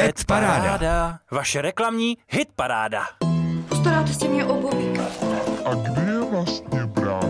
Ed 0.00 0.24
Paráda. 0.24 1.18
Vaše 1.30 1.62
reklamní 1.62 2.16
hit 2.28 2.48
paráda. 2.56 3.02
Postaráte 3.68 4.12
si 4.12 4.28
mě 4.28 4.44
o 4.44 4.54
bobíka. 4.60 5.02
A 5.64 5.74
kde 5.74 6.12
je 6.12 6.20
vlastně 6.20 6.86
brácha? 6.86 7.26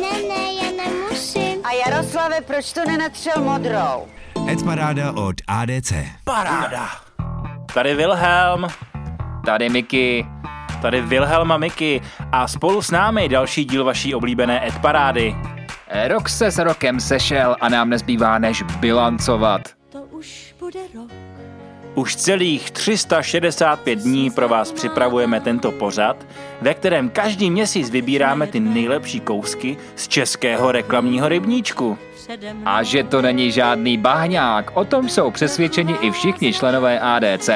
Ne, 0.00 0.22
ne, 0.28 0.52
já 0.62 0.84
nemusím. 0.84 1.66
A 1.66 1.72
Jaroslave, 1.72 2.40
proč 2.40 2.72
to 2.72 2.84
nenatřel 2.84 3.42
modrou? 3.42 4.06
Ed 4.48 4.62
Paráda 4.64 5.12
od 5.12 5.36
ADC. 5.48 5.92
Paráda. 6.24 6.88
Tady 7.74 7.94
Wilhelm. 7.94 8.66
Tady 9.46 9.68
Miky. 9.68 10.26
Tady 10.82 11.02
Wilhelm 11.02 11.52
a 11.52 11.56
Miky. 11.58 12.00
A 12.32 12.48
spolu 12.48 12.82
s 12.82 12.90
námi 12.90 13.28
další 13.28 13.64
díl 13.64 13.84
vaší 13.84 14.14
oblíbené 14.14 14.68
Ed 14.68 14.78
Parády. 14.78 15.36
Rok 16.08 16.28
se 16.28 16.50
s 16.50 16.58
rokem 16.58 17.00
sešel 17.00 17.56
a 17.60 17.68
nám 17.68 17.88
nezbývá 17.88 18.38
než 18.38 18.62
bilancovat. 18.62 19.60
To 19.92 20.02
už 20.02 20.54
bude 20.60 20.80
rok. 20.94 21.10
Už 21.94 22.16
celých 22.16 22.70
365 22.70 23.98
dní 23.98 24.30
pro 24.30 24.48
vás 24.48 24.72
připravujeme 24.72 25.40
tento 25.40 25.72
pořad, 25.72 26.16
ve 26.60 26.74
kterém 26.74 27.10
každý 27.10 27.50
měsíc 27.50 27.90
vybíráme 27.90 28.46
ty 28.46 28.60
nejlepší 28.60 29.20
kousky 29.20 29.76
z 29.96 30.08
českého 30.08 30.72
reklamního 30.72 31.28
rybníčku. 31.28 31.98
A 32.64 32.82
že 32.82 33.02
to 33.02 33.22
není 33.22 33.52
žádný 33.52 33.98
bahňák, 33.98 34.70
o 34.74 34.84
tom 34.84 35.08
jsou 35.08 35.30
přesvědčeni 35.30 35.94
i 36.00 36.10
všichni 36.10 36.52
členové 36.52 37.00
ADC, 37.00 37.50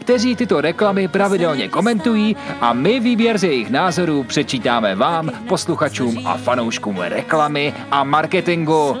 kteří 0.00 0.36
tyto 0.36 0.60
reklamy 0.60 1.08
pravidelně 1.08 1.68
komentují 1.68 2.36
a 2.60 2.72
my 2.72 3.00
výběr 3.00 3.38
z 3.38 3.44
jejich 3.44 3.70
názorů 3.70 4.24
přečítáme 4.24 4.94
vám, 4.94 5.30
posluchačům 5.48 6.26
a 6.26 6.36
fanouškům 6.36 6.98
reklamy 6.98 7.74
a 7.90 8.04
marketingu. 8.04 8.96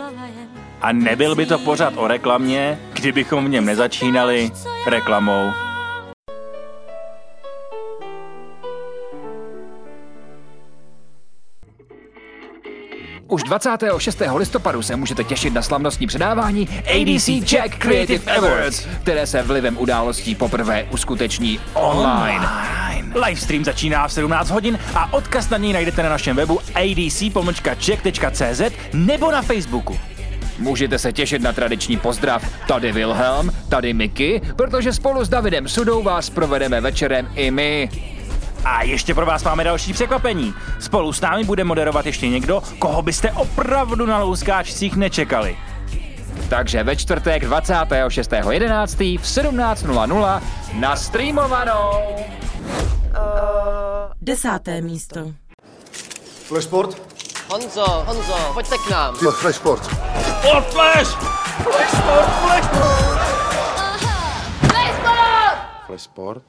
A 0.80 0.92
nebyl 0.92 1.34
by 1.34 1.46
to 1.46 1.58
pořad 1.58 1.94
o 1.96 2.06
reklamě, 2.06 2.78
kdybychom 3.04 3.44
v 3.44 3.48
něm 3.48 3.64
nezačínali 3.64 4.50
reklamou. 4.86 5.52
Už 13.28 13.42
26. 13.42 14.22
listopadu 14.36 14.82
se 14.82 14.96
můžete 14.96 15.24
těšit 15.24 15.54
na 15.54 15.62
slavnostní 15.62 16.06
předávání 16.06 16.68
ADC 16.68 17.30
Czech 17.44 17.78
Creative 17.78 18.36
Awards, 18.36 18.86
které 19.02 19.26
se 19.26 19.42
vlivem 19.42 19.78
událostí 19.78 20.34
poprvé 20.34 20.84
uskuteční 20.90 21.60
online. 21.74 22.48
Livestream 23.26 23.64
začíná 23.64 24.08
v 24.08 24.12
17 24.12 24.50
hodin 24.50 24.78
a 24.94 25.12
odkaz 25.12 25.50
na 25.50 25.58
něj 25.58 25.72
najdete 25.72 26.02
na 26.02 26.08
našem 26.08 26.36
webu 26.36 26.60
adc-czech.cz 26.74 28.62
nebo 28.92 29.30
na 29.30 29.42
Facebooku. 29.42 30.13
Můžete 30.58 30.98
se 30.98 31.12
těšit 31.12 31.42
na 31.42 31.52
tradiční 31.52 31.96
pozdrav. 31.96 32.44
Tady 32.68 32.92
Wilhelm, 32.92 33.50
tady 33.68 33.94
Miky, 33.94 34.42
protože 34.56 34.92
spolu 34.92 35.24
s 35.24 35.28
Davidem 35.28 35.68
Sudou 35.68 36.02
vás 36.02 36.30
provedeme 36.30 36.80
večerem 36.80 37.28
i 37.34 37.50
my. 37.50 37.90
A 38.64 38.82
ještě 38.82 39.14
pro 39.14 39.26
vás 39.26 39.44
máme 39.44 39.64
další 39.64 39.92
překvapení. 39.92 40.54
Spolu 40.80 41.12
s 41.12 41.20
námi 41.20 41.44
bude 41.44 41.64
moderovat 41.64 42.06
ještě 42.06 42.28
někdo, 42.28 42.62
koho 42.78 43.02
byste 43.02 43.32
opravdu 43.32 44.06
na 44.06 44.18
louskáčcích 44.18 44.96
nečekali. 44.96 45.56
Takže 46.48 46.82
ve 46.82 46.96
čtvrtek 46.96 47.42
26.11. 47.42 49.18
v 49.18 49.22
17.00 49.22 50.40
na 50.80 50.96
streamovanou. 50.96 51.90
Desáté 54.22 54.80
místo. 54.80 55.32
Flashport? 56.44 57.13
Honzo, 57.48 58.04
Honzo, 58.06 58.50
pojďte 58.54 58.78
k 58.78 58.90
nám. 58.90 59.14
Flashport. 59.14 59.86
Flashport? 65.86 66.42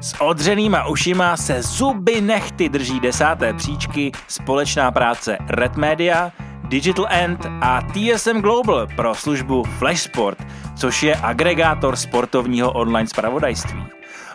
S 0.00 0.20
odřenýma 0.20 0.86
ušima 0.86 1.36
se 1.36 1.62
zuby 1.62 2.20
nechty 2.20 2.68
drží 2.68 3.00
desáté 3.00 3.54
příčky 3.54 4.12
společná 4.28 4.90
práce 4.90 5.38
Red 5.48 5.76
Media, 5.76 6.32
Digital 6.68 7.06
End 7.10 7.46
a 7.60 7.80
TSM 7.82 8.40
Global 8.40 8.86
pro 8.96 9.14
službu 9.14 9.64
Flashsport, 9.78 10.38
což 10.76 11.02
je 11.02 11.16
agregátor 11.16 11.96
sportovního 11.96 12.72
online 12.72 13.08
spravodajství. 13.08 13.84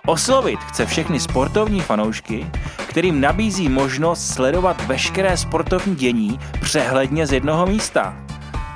Oslovit 0.05 0.59
chce 0.59 0.85
všechny 0.85 1.19
sportovní 1.19 1.81
fanoušky, 1.81 2.51
kterým 2.87 3.21
nabízí 3.21 3.69
možnost 3.69 4.27
sledovat 4.27 4.85
veškeré 4.85 5.37
sportovní 5.37 5.95
dění 5.95 6.39
přehledně 6.61 7.27
z 7.27 7.33
jednoho 7.33 7.65
místa. 7.65 8.15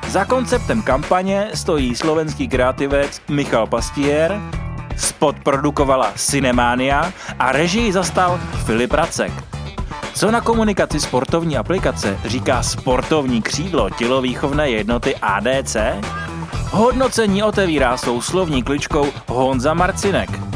Za 0.07 0.25
konceptem 0.25 0.81
kampaně 0.81 1.49
stojí 1.53 1.95
slovenský 1.95 2.47
kreativec 2.47 3.21
Michal 3.29 3.67
Pastier, 3.67 4.39
spot 4.97 5.35
produkovala 5.43 6.11
Cinemania 6.15 7.13
a 7.39 7.51
režii 7.51 7.93
zastal 7.93 8.39
Filip 8.65 8.93
Racek. 8.93 9.31
Co 10.15 10.31
na 10.31 10.41
komunikaci 10.41 10.99
sportovní 10.99 11.57
aplikace 11.57 12.17
říká 12.25 12.63
sportovní 12.63 13.41
křídlo 13.41 13.89
tělovýchovné 13.89 14.69
jednoty 14.69 15.15
ADC? 15.15 15.77
Hodnocení 16.71 17.43
otevírá 17.43 17.97
svou 17.97 18.21
slovní 18.21 18.63
kličkou 18.63 19.07
Honza 19.27 19.73
Marcinek. 19.73 20.52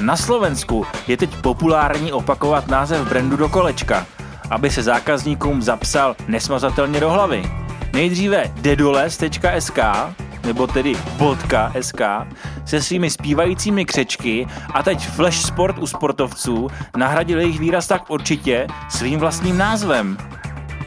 Na 0.00 0.16
Slovensku 0.16 0.86
je 1.08 1.16
teď 1.16 1.36
populární 1.36 2.12
opakovat 2.12 2.68
název 2.68 3.08
brandu 3.08 3.36
do 3.36 3.48
kolečka, 3.48 4.06
aby 4.50 4.70
se 4.70 4.82
zákazníkům 4.82 5.62
zapsal 5.62 6.16
nesmazatelně 6.28 7.00
do 7.00 7.10
hlavy. 7.10 7.50
Nejdříve 7.92 8.44
dedoles.sk, 8.54 9.78
nebo 10.44 10.66
tedy 10.66 10.94
.sk, 11.80 12.00
se 12.64 12.82
svými 12.82 13.10
zpívajícími 13.10 13.84
křečky 13.84 14.46
a 14.74 14.82
teď 14.82 15.08
Flash 15.08 15.42
Sport 15.46 15.78
u 15.78 15.86
sportovců 15.86 16.68
nahradil 16.96 17.40
jejich 17.40 17.60
výraz 17.60 17.86
tak 17.86 18.10
určitě 18.10 18.66
svým 18.88 19.20
vlastním 19.20 19.58
názvem. 19.58 20.18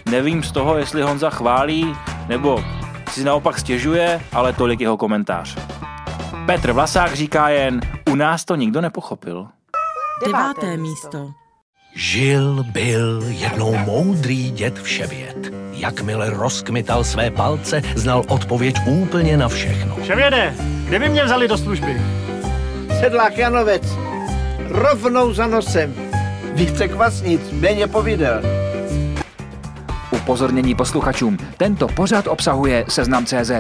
Nevím 0.10 0.44
z 0.44 0.52
toho, 0.52 0.78
jestli 0.78 1.02
Honza 1.02 1.30
chválí, 1.30 1.96
nebo 2.28 2.64
si 3.10 3.24
naopak 3.24 3.60
stěžuje, 3.60 4.22
ale 4.34 4.54
tolik 4.54 4.80
jeho 4.80 4.98
komentář. 4.98 5.58
Petr 6.46 6.72
Vlasák 6.72 7.14
říká 7.14 7.50
jen, 7.50 7.82
nás 8.18 8.46
to 8.46 8.56
nikdo 8.56 8.82
nepochopil. 8.82 9.48
Deváté 10.26 10.78
místo. 10.78 11.32
Žil 11.96 12.64
byl 12.72 13.24
jednou 13.28 13.78
moudrý 13.78 14.52
děd 14.52 14.80
vševěd. 14.80 15.54
Jakmile 15.72 16.30
rozkmital 16.30 17.04
své 17.04 17.32
palce, 17.32 17.82
znal 17.96 18.24
odpověď 18.28 18.76
úplně 18.86 19.38
na 19.38 19.48
všechno. 19.48 19.98
Ševěde, 20.04 20.56
kde 20.86 21.00
by 21.00 21.10
mě 21.10 21.24
vzali 21.24 21.48
do 21.48 21.58
služby? 21.58 22.02
Sedlák 23.00 23.38
Janovec, 23.38 23.84
rovnou 24.70 25.34
za 25.34 25.48
nosem. 25.48 25.94
Více 26.54 26.88
kvasnic, 26.88 27.42
méně 27.52 27.88
povidel. 27.88 28.42
Upozornění 30.12 30.76
posluchačům, 30.76 31.38
tento 31.58 31.88
pořad 31.88 32.28
obsahuje 32.28 32.86
seznam.cz, 32.90 33.52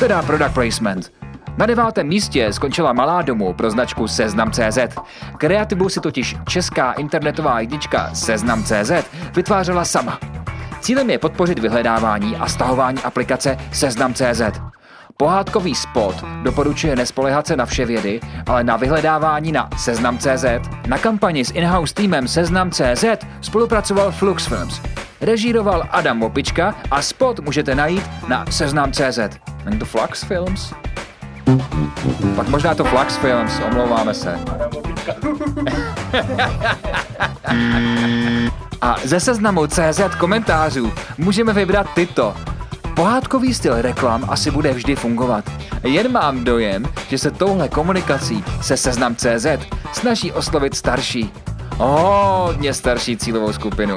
teda 0.00 0.22
product 0.22 0.54
placement. 0.54 1.19
Na 1.56 1.66
devátém 1.66 2.06
místě 2.06 2.52
skončila 2.52 2.92
Malá 2.92 3.22
domů 3.22 3.52
pro 3.52 3.70
značku 3.70 4.08
Seznam.cz. 4.08 4.78
Kreativu 5.38 5.88
si 5.88 6.00
totiž 6.00 6.36
česká 6.48 6.92
internetová 6.92 7.60
jednička 7.60 8.10
Seznam.cz 8.14 8.92
vytvářela 9.34 9.84
sama. 9.84 10.18
Cílem 10.80 11.10
je 11.10 11.18
podpořit 11.18 11.58
vyhledávání 11.58 12.36
a 12.36 12.46
stahování 12.46 12.98
aplikace 12.98 13.56
Seznam.cz. 13.72 14.42
Pohádkový 15.16 15.74
spot 15.74 16.24
doporučuje 16.42 16.96
nespolehat 16.96 17.46
se 17.46 17.56
na 17.56 17.66
vše 17.66 17.84
vědy, 17.84 18.20
ale 18.46 18.64
na 18.64 18.76
vyhledávání 18.76 19.52
na 19.52 19.68
Seznam.cz. 19.76 20.44
Na 20.86 20.98
kampani 20.98 21.44
s 21.44 21.50
in-house 21.50 21.94
týmem 21.94 22.28
Seznam.cz 22.28 23.04
spolupracoval 23.40 24.12
Flux 24.12 24.46
Films. 24.46 24.80
Režíroval 25.20 25.88
Adam 25.90 26.18
Mopička 26.18 26.74
a 26.90 27.02
spot 27.02 27.40
můžete 27.40 27.74
najít 27.74 28.10
na 28.28 28.46
Seznam.cz. 28.50 29.18
Není 29.64 29.78
to 29.78 29.84
Flux 29.84 30.24
Films? 30.24 30.72
Pak 32.36 32.48
možná 32.48 32.74
to 32.74 32.84
Flux 32.84 33.16
Films, 33.16 33.52
omlouváme 33.66 34.14
se. 34.14 34.38
A 38.80 38.96
ze 39.04 39.20
seznamu 39.20 39.66
CZ 39.66 40.00
komentářů 40.18 40.92
můžeme 41.18 41.52
vybrat 41.52 41.86
tyto. 41.94 42.34
Pohádkový 42.96 43.54
styl 43.54 43.82
reklam 43.82 44.24
asi 44.28 44.50
bude 44.50 44.72
vždy 44.72 44.96
fungovat. 44.96 45.44
Jen 45.82 46.12
mám 46.12 46.44
dojem, 46.44 46.84
že 47.08 47.18
se 47.18 47.30
touhle 47.30 47.68
komunikací 47.68 48.44
se 48.60 48.76
seznam 48.76 49.16
CZ 49.16 49.46
snaží 49.92 50.32
oslovit 50.32 50.74
starší. 50.74 51.32
Hodně 51.76 52.74
starší 52.74 53.16
cílovou 53.16 53.52
skupinu. 53.52 53.94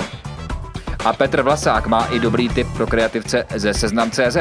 A 1.06 1.14
Petr 1.14 1.42
Vlasák 1.42 1.88
má 1.88 2.06
i 2.06 2.20
dobrý 2.20 2.50
tip 2.50 2.68
pro 2.74 2.88
kreativce 2.88 3.46
ze 3.56 3.74
seznam 3.74 4.12
CZ. 4.12 4.38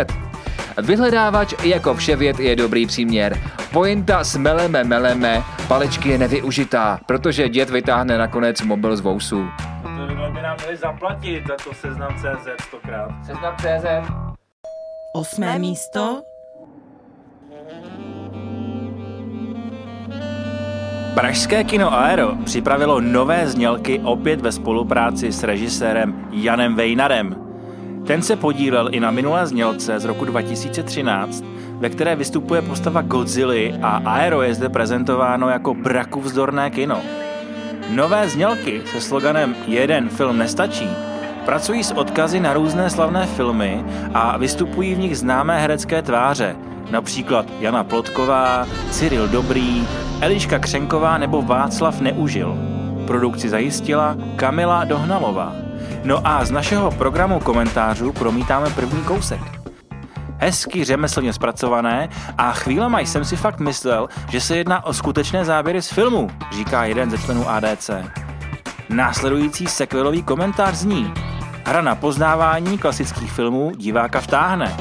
Vyhledávač 0.82 1.54
jako 1.64 1.94
vševěd 1.94 2.40
je 2.40 2.56
dobrý 2.56 2.87
příměr. 2.87 3.38
Pointa 3.72 4.25
s 4.25 4.37
meleme 4.37 4.84
meleme, 4.84 5.43
palečky 5.69 6.08
je 6.08 6.19
nevyužitá, 6.19 7.00
protože 7.06 7.49
děd 7.49 7.70
vytáhne 7.70 8.19
nakonec 8.19 8.62
mobil 8.62 8.96
z 8.96 9.00
vousů. 9.00 9.49
To 9.82 10.32
by 10.32 10.43
nám 10.43 10.56
měli 10.56 10.76
zaplatit 10.76 11.46
za 11.46 11.56
to 11.64 11.75
seznam 11.75 12.14
CZ 12.16 12.64
stokrát. 12.66 13.10
Seznam 13.26 13.56
CZ. 13.56 14.12
Osmé 15.14 15.58
místo. 15.58 16.22
Pražské 21.14 21.64
kino 21.64 21.93
Aero 21.94 22.37
připravilo 22.44 23.00
nové 23.00 23.46
znělky 23.46 24.00
opět 24.05 24.40
ve 24.40 24.52
spolupráci 24.52 25.32
s 25.32 25.43
režisérem 25.43 26.28
Janem 26.31 26.75
Vejnarem. 26.75 27.42
Ten 28.06 28.22
se 28.22 28.37
podílel 28.37 28.88
i 28.93 29.00
na 29.00 29.10
minulé 29.10 29.46
znělce 29.46 30.00
z 30.00 30.04
roku 30.04 30.25
2013, 30.25 31.44
ve 31.78 31.88
které 31.88 32.16
vystupuje 32.16 32.62
postava 32.62 33.02
Godzilla 33.02 33.78
a 33.82 33.96
Aero 33.96 34.43
je 34.43 34.54
zde 34.54 34.69
prezentováno 34.69 35.49
jako 35.49 35.75
brakuvzdorné 35.75 36.70
kino. 36.70 37.00
Nové 37.90 38.28
znělky 38.28 38.82
se 38.84 39.00
sloganem 39.00 39.54
Jeden 39.66 40.08
film 40.08 40.38
nestačí 40.38 40.88
pracují 41.44 41.84
s 41.84 41.93
odkazy 41.93 42.40
na 42.40 42.52
různé 42.52 42.90
slavné 42.90 43.26
filmy 43.26 43.84
a 44.14 44.37
vystupují 44.37 44.94
v 44.94 44.98
nich 44.98 45.19
známé 45.19 45.60
herecké 45.60 46.02
tváře, 46.02 46.56
například 46.90 47.46
Jana 47.60 47.84
Plotková, 47.84 48.66
Cyril 48.90 49.28
Dobrý, 49.28 49.87
Eliška 50.20 50.58
Křenková 50.58 51.19
nebo 51.19 51.43
Václav 51.43 52.00
Neužil. 52.00 52.58
Produkci 53.06 53.48
zajistila 53.48 54.16
Kamila 54.37 54.84
Dohnalová. 54.84 55.52
No 56.04 56.26
a 56.26 56.44
z 56.44 56.50
našeho 56.50 56.90
programu 56.90 57.40
komentářů 57.40 58.12
promítáme 58.12 58.70
první 58.70 59.02
kousek. 59.02 59.40
Hezky 60.38 60.84
řemeslně 60.84 61.32
zpracované 61.32 62.08
a 62.38 62.52
chvílema 62.52 63.00
jsem 63.00 63.25
si 63.25 63.37
fakt 63.37 63.60
myslel, 63.60 64.08
že 64.28 64.40
se 64.40 64.56
jedná 64.56 64.84
o 64.84 64.93
skutečné 64.93 65.44
záběry 65.44 65.82
z 65.82 65.88
filmu, 65.88 66.31
říká 66.52 66.84
jeden 66.84 67.10
ze 67.10 67.19
členů 67.19 67.49
ADC. 67.49 67.90
Následující 68.88 69.66
sekvelový 69.66 70.22
komentář 70.22 70.75
zní 70.75 71.14
Hra 71.64 71.82
na 71.82 71.94
poznávání 71.94 72.78
klasických 72.78 73.32
filmů 73.32 73.72
diváka 73.76 74.20
vtáhne. 74.20 74.76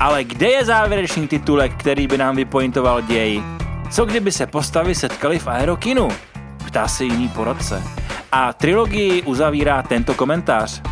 Ale 0.00 0.24
kde 0.24 0.48
je 0.48 0.64
závěrečný 0.64 1.28
titulek, 1.28 1.72
který 1.76 2.06
by 2.06 2.18
nám 2.18 2.36
vypointoval 2.36 3.02
děj? 3.02 3.42
Co 3.90 4.04
kdyby 4.04 4.32
se 4.32 4.46
postavy 4.46 4.94
setkaly 4.94 5.38
v 5.38 5.48
aerokinu? 5.48 6.08
Ptá 6.66 6.88
se 6.88 7.04
jiný 7.04 7.28
porodce. 7.28 7.82
A 8.32 8.52
trilogii 8.52 9.22
uzavírá 9.22 9.82
tento 9.82 10.14
komentář. 10.14 10.82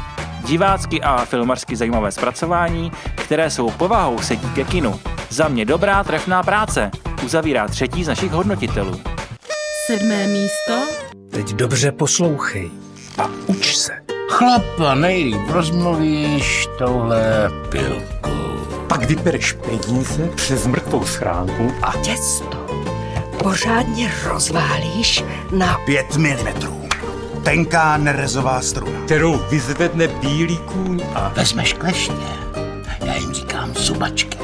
Divácky 0.44 1.02
a 1.02 1.24
filmarsky 1.24 1.76
zajímavé 1.76 2.12
zpracování, 2.12 2.92
které 3.14 3.50
jsou 3.50 3.70
povahou 3.70 4.18
sedí 4.18 4.48
ke 4.54 4.64
kinu. 4.64 5.00
Za 5.28 5.48
mě 5.48 5.64
dobrá 5.64 6.04
trefná 6.04 6.42
práce, 6.42 6.90
uzavírá 7.24 7.68
třetí 7.68 8.04
z 8.04 8.08
našich 8.08 8.32
hodnotitelů. 8.32 9.00
Sedmé 9.86 10.26
místo. 10.26 10.94
Teď 11.30 11.46
dobře 11.54 11.92
poslouchej 11.92 12.70
a 13.18 13.28
uč 13.46 13.76
se. 13.76 13.92
Chlapa, 14.30 14.94
nejlíp 14.94 15.50
rozmluvíš 15.50 16.68
touhle 16.78 17.50
pilkou. 17.68 18.66
Pak 18.88 19.04
vybereš 19.04 19.52
peníze 19.52 20.28
přes 20.34 20.66
mrtvou 20.66 21.04
schránku 21.04 21.72
a 21.82 21.92
těsto 22.02 22.64
pořádně 23.44 24.12
rozválíš 24.24 25.24
na 25.50 25.78
pět 25.84 26.16
milimetrů. 26.16 26.83
Tenká 27.44 27.96
nerezová 27.96 28.60
struna. 28.60 29.00
Kterou 29.04 29.38
vyzvedne 29.50 30.08
bílý 30.08 30.56
kůň 30.58 31.02
a... 31.14 31.28
Vezmeš 31.28 31.72
klešně. 31.72 32.26
Já 33.04 33.14
jim 33.14 33.32
říkám 33.32 33.74
zubačky. 33.74 34.38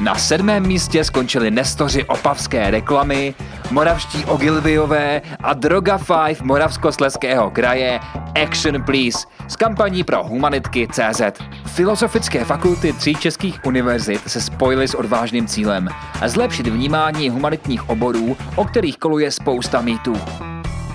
Na 0.00 0.14
sedmém 0.14 0.66
místě 0.66 1.04
skončili 1.04 1.50
Nestoři 1.50 2.04
opavské 2.04 2.70
reklamy, 2.70 3.34
moravští 3.70 4.24
Ogilviové 4.24 5.22
a 5.40 5.52
Droga 5.52 5.98
5 6.26 6.42
Moravskosleského 6.42 7.50
kraje 7.50 8.00
Action 8.42 8.82
Please 8.82 9.18
s 9.48 9.56
kampaní 9.56 10.04
pro 10.04 10.24
humanitky 10.24 10.88
CZ. 10.92 11.20
Filozofické 11.66 12.44
fakulty 12.44 12.92
tří 12.92 13.14
českých 13.14 13.60
univerzit 13.64 14.30
se 14.30 14.40
spojily 14.40 14.88
s 14.88 14.94
odvážným 14.94 15.46
cílem 15.46 15.88
zlepšit 16.26 16.66
vnímání 16.66 17.30
humanitních 17.30 17.88
oborů, 17.88 18.36
o 18.56 18.64
kterých 18.64 18.98
koluje 18.98 19.30
spousta 19.30 19.80
mýtů. 19.80 20.16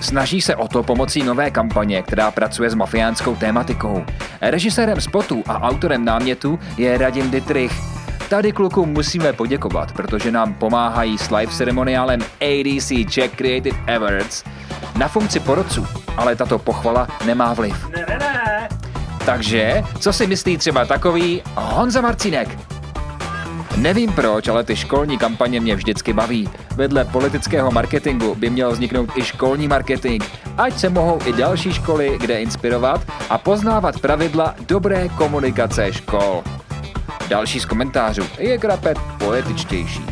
Snaží 0.02 0.40
se 0.40 0.56
o 0.56 0.68
to 0.68 0.82
pomocí 0.82 1.22
nové 1.22 1.50
kampaně, 1.50 2.02
která 2.02 2.30
pracuje 2.30 2.70
s 2.70 2.74
mafiánskou 2.74 3.36
tématikou. 3.36 4.04
Režisérem 4.40 5.00
spotu 5.00 5.42
a 5.46 5.60
autorem 5.60 6.04
námětu 6.04 6.58
je 6.76 6.98
Radim 6.98 7.30
Dietrich, 7.30 7.72
Tady 8.32 8.52
klukům 8.52 8.88
musíme 8.88 9.32
poděkovat, 9.32 9.92
protože 9.92 10.30
nám 10.30 10.54
pomáhají 10.54 11.18
s 11.18 11.30
live 11.30 11.52
ceremoniálem 11.52 12.20
ADC 12.20 12.92
Czech 13.10 13.30
Creative 13.30 13.96
Awards 13.96 14.44
na 14.98 15.08
funkci 15.08 15.40
porodců, 15.40 15.86
ale 16.16 16.36
tato 16.36 16.58
pochvala 16.58 17.08
nemá 17.26 17.54
vliv. 17.54 17.88
Ne, 17.96 18.06
ne, 18.08 18.18
ne. 18.18 18.68
Takže, 19.26 19.82
co 19.98 20.12
si 20.12 20.26
myslí 20.26 20.56
třeba 20.56 20.84
takový 20.84 21.42
Honza 21.54 22.00
Marcinek? 22.00 22.71
Nevím 23.76 24.12
proč, 24.12 24.48
ale 24.48 24.64
ty 24.64 24.76
školní 24.76 25.18
kampaně 25.18 25.60
mě 25.60 25.76
vždycky 25.76 26.12
baví. 26.12 26.48
Vedle 26.76 27.04
politického 27.04 27.70
marketingu 27.70 28.34
by 28.34 28.50
měl 28.50 28.72
vzniknout 28.72 29.10
i 29.16 29.24
školní 29.24 29.68
marketing, 29.68 30.24
ať 30.58 30.78
se 30.78 30.88
mohou 30.88 31.18
i 31.26 31.32
další 31.32 31.72
školy 31.72 32.18
kde 32.20 32.40
inspirovat 32.40 33.00
a 33.30 33.38
poznávat 33.38 34.00
pravidla 34.00 34.54
dobré 34.68 35.08
komunikace 35.08 35.92
škol. 35.92 36.42
Další 37.28 37.60
z 37.60 37.64
komentářů 37.64 38.22
je 38.38 38.58
krapet 38.58 38.98
poetičtější. 39.18 40.06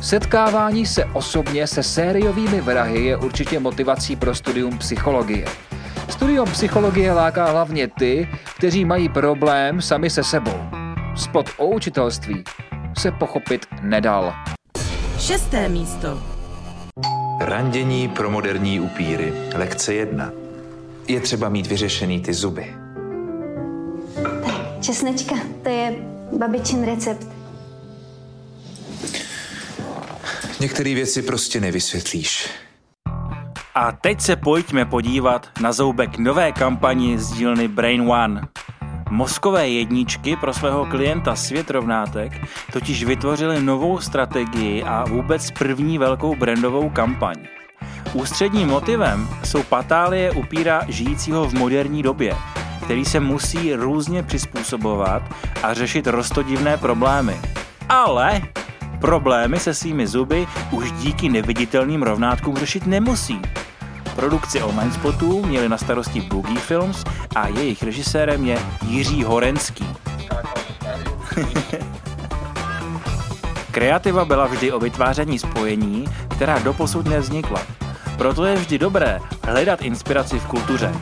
Setkávání 0.00 0.86
se 0.86 1.04
osobně 1.04 1.66
se 1.66 1.82
sériovými 1.82 2.60
vrahy 2.60 3.04
je 3.04 3.16
určitě 3.16 3.60
motivací 3.60 4.16
pro 4.16 4.34
studium 4.34 4.78
psychologie. 4.78 5.44
Studium 6.08 6.50
psychologie 6.50 7.12
láká 7.12 7.50
hlavně 7.50 7.88
ty, 7.88 8.28
kteří 8.56 8.84
mají 8.84 9.08
problém 9.08 9.82
sami 9.82 10.10
se 10.10 10.24
sebou. 10.24 10.60
Spod 11.14 11.50
o 11.56 11.66
učitelství 11.66 12.44
se 12.98 13.10
pochopit 13.10 13.66
nedal. 13.82 14.34
Šesté 15.18 15.68
místo. 15.68 16.22
Randění 17.40 18.08
pro 18.08 18.30
moderní 18.30 18.80
upíry. 18.80 19.32
Lekce 19.54 19.94
jedna. 19.94 20.30
Je 21.08 21.20
třeba 21.20 21.48
mít 21.48 21.66
vyřešený 21.66 22.20
ty 22.20 22.34
zuby. 22.34 22.74
Tak, 24.44 24.80
česnečka, 24.80 25.34
to 25.62 25.68
je 25.68 25.94
babičin 26.38 26.84
recept. 26.84 27.26
Některé 30.60 30.94
věci 30.94 31.22
prostě 31.22 31.60
nevysvětlíš. 31.60 32.50
A 33.74 33.92
teď 33.92 34.20
se 34.20 34.36
pojďme 34.36 34.84
podívat 34.84 35.48
na 35.60 35.72
zoubek 35.72 36.18
nové 36.18 36.52
kampani 36.52 37.18
z 37.18 37.32
dílny 37.32 37.68
Brain 37.68 38.10
One. 38.10 38.40
Mozkové 39.10 39.68
jedničky 39.68 40.36
pro 40.36 40.54
svého 40.54 40.86
klienta 40.86 41.36
Svět 41.36 41.70
rovnátek 41.70 42.32
totiž 42.72 43.04
vytvořili 43.04 43.62
novou 43.62 43.98
strategii 43.98 44.82
a 44.82 45.04
vůbec 45.04 45.50
první 45.50 45.98
velkou 45.98 46.36
brandovou 46.36 46.90
kampaň. 46.90 47.36
Ústředním 48.12 48.68
motivem 48.68 49.28
jsou 49.44 49.62
patálie 49.62 50.32
upíra 50.32 50.82
žijícího 50.88 51.48
v 51.48 51.54
moderní 51.54 52.02
době, 52.02 52.36
který 52.84 53.04
se 53.04 53.20
musí 53.20 53.74
různě 53.74 54.22
přizpůsobovat 54.22 55.22
a 55.62 55.74
řešit 55.74 56.06
rostodivné 56.06 56.76
problémy. 56.76 57.40
Ale 57.88 58.42
problémy 59.00 59.58
se 59.58 59.74
svými 59.74 60.06
zuby 60.06 60.46
už 60.70 60.92
díky 60.92 61.28
neviditelným 61.28 62.02
rovnátkům 62.02 62.56
řešit 62.56 62.86
nemusí. 62.86 63.40
Produkci 64.18 64.62
online 64.62 64.92
spotů 64.92 65.46
měli 65.46 65.68
na 65.68 65.78
starosti 65.78 66.20
Boogie 66.20 66.60
Films 66.60 67.04
a 67.34 67.48
jejich 67.48 67.82
režisérem 67.82 68.44
je 68.44 68.58
Jiří 68.86 69.24
Horenský. 69.24 69.86
Kreativa 73.70 74.24
byla 74.24 74.46
vždy 74.46 74.72
o 74.72 74.78
vytváření 74.78 75.38
spojení, 75.38 76.04
která 76.36 76.58
doposud 76.58 77.06
nevznikla. 77.06 77.62
Proto 78.16 78.44
je 78.44 78.56
vždy 78.56 78.78
dobré 78.78 79.20
hledat 79.44 79.82
inspiraci 79.82 80.38
v 80.38 80.46
kultuře. 80.46 80.94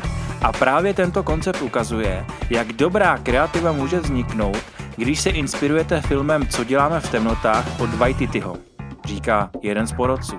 A 0.42 0.52
právě 0.52 0.94
tento 0.94 1.22
koncept 1.22 1.62
ukazuje, 1.62 2.26
jak 2.50 2.72
dobrá 2.72 3.18
kreativa 3.18 3.72
může 3.72 4.00
vzniknout, 4.00 4.62
když 4.96 5.20
se 5.20 5.30
inspirujete 5.30 6.00
filmem 6.00 6.48
Co 6.48 6.64
děláme 6.64 7.00
v 7.00 7.10
temnotách 7.10 7.80
od 7.80 7.94
Waititiho, 7.94 8.56
říká 9.04 9.50
jeden 9.62 9.86
z 9.86 9.92
porodců. 9.92 10.36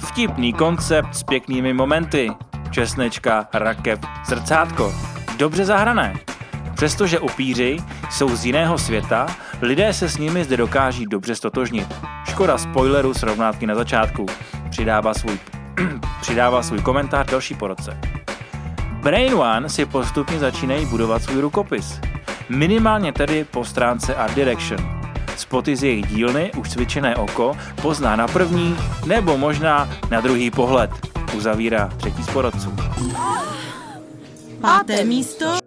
Vtipný 0.00 0.52
koncept 0.52 1.14
s 1.14 1.22
pěknými 1.22 1.72
momenty. 1.72 2.30
Česnečka, 2.70 3.48
rakev, 3.52 3.98
zrcátko. 4.26 4.94
Dobře 5.36 5.64
zahrané. 5.64 6.14
Přestože 6.74 7.18
upíři 7.18 7.76
jsou 8.10 8.36
z 8.36 8.46
jiného 8.46 8.78
světa, 8.78 9.26
lidé 9.62 9.92
se 9.92 10.08
s 10.08 10.18
nimi 10.18 10.44
zde 10.44 10.56
dokáží 10.56 11.06
dobře 11.06 11.34
stotožnit. 11.34 11.94
Škoda 12.28 12.58
spoileru 12.58 13.14
s 13.14 13.22
rovnátky 13.22 13.66
na 13.66 13.74
začátku. 13.74 14.26
Přidává 14.70 15.14
svůj, 15.14 15.38
přidává 16.20 16.62
svůj 16.62 16.78
komentář 16.82 17.26
další 17.26 17.54
porodce. 17.54 18.00
Brain 19.02 19.34
One 19.34 19.68
si 19.68 19.86
postupně 19.86 20.38
začínají 20.38 20.86
budovat 20.86 21.22
svůj 21.22 21.40
rukopis. 21.40 22.00
Minimálně 22.48 23.12
tedy 23.12 23.44
po 23.44 23.64
stránce 23.64 24.14
Art 24.14 24.34
Direction. 24.34 24.99
Spoty 25.40 25.76
z 25.76 25.82
jejich 25.82 26.06
dílny 26.06 26.52
už 26.56 26.68
cvičené 26.68 27.16
oko 27.16 27.56
pozná 27.82 28.16
na 28.16 28.28
první 28.28 28.76
nebo 29.06 29.36
možná 29.36 29.88
na 30.10 30.20
druhý 30.20 30.50
pohled. 30.50 30.90
Uzavírá 31.36 31.90
třetí 31.96 32.22
z 32.22 32.30
porodců. 32.30 32.74
Páté 34.60 35.04
místo. 35.04 35.58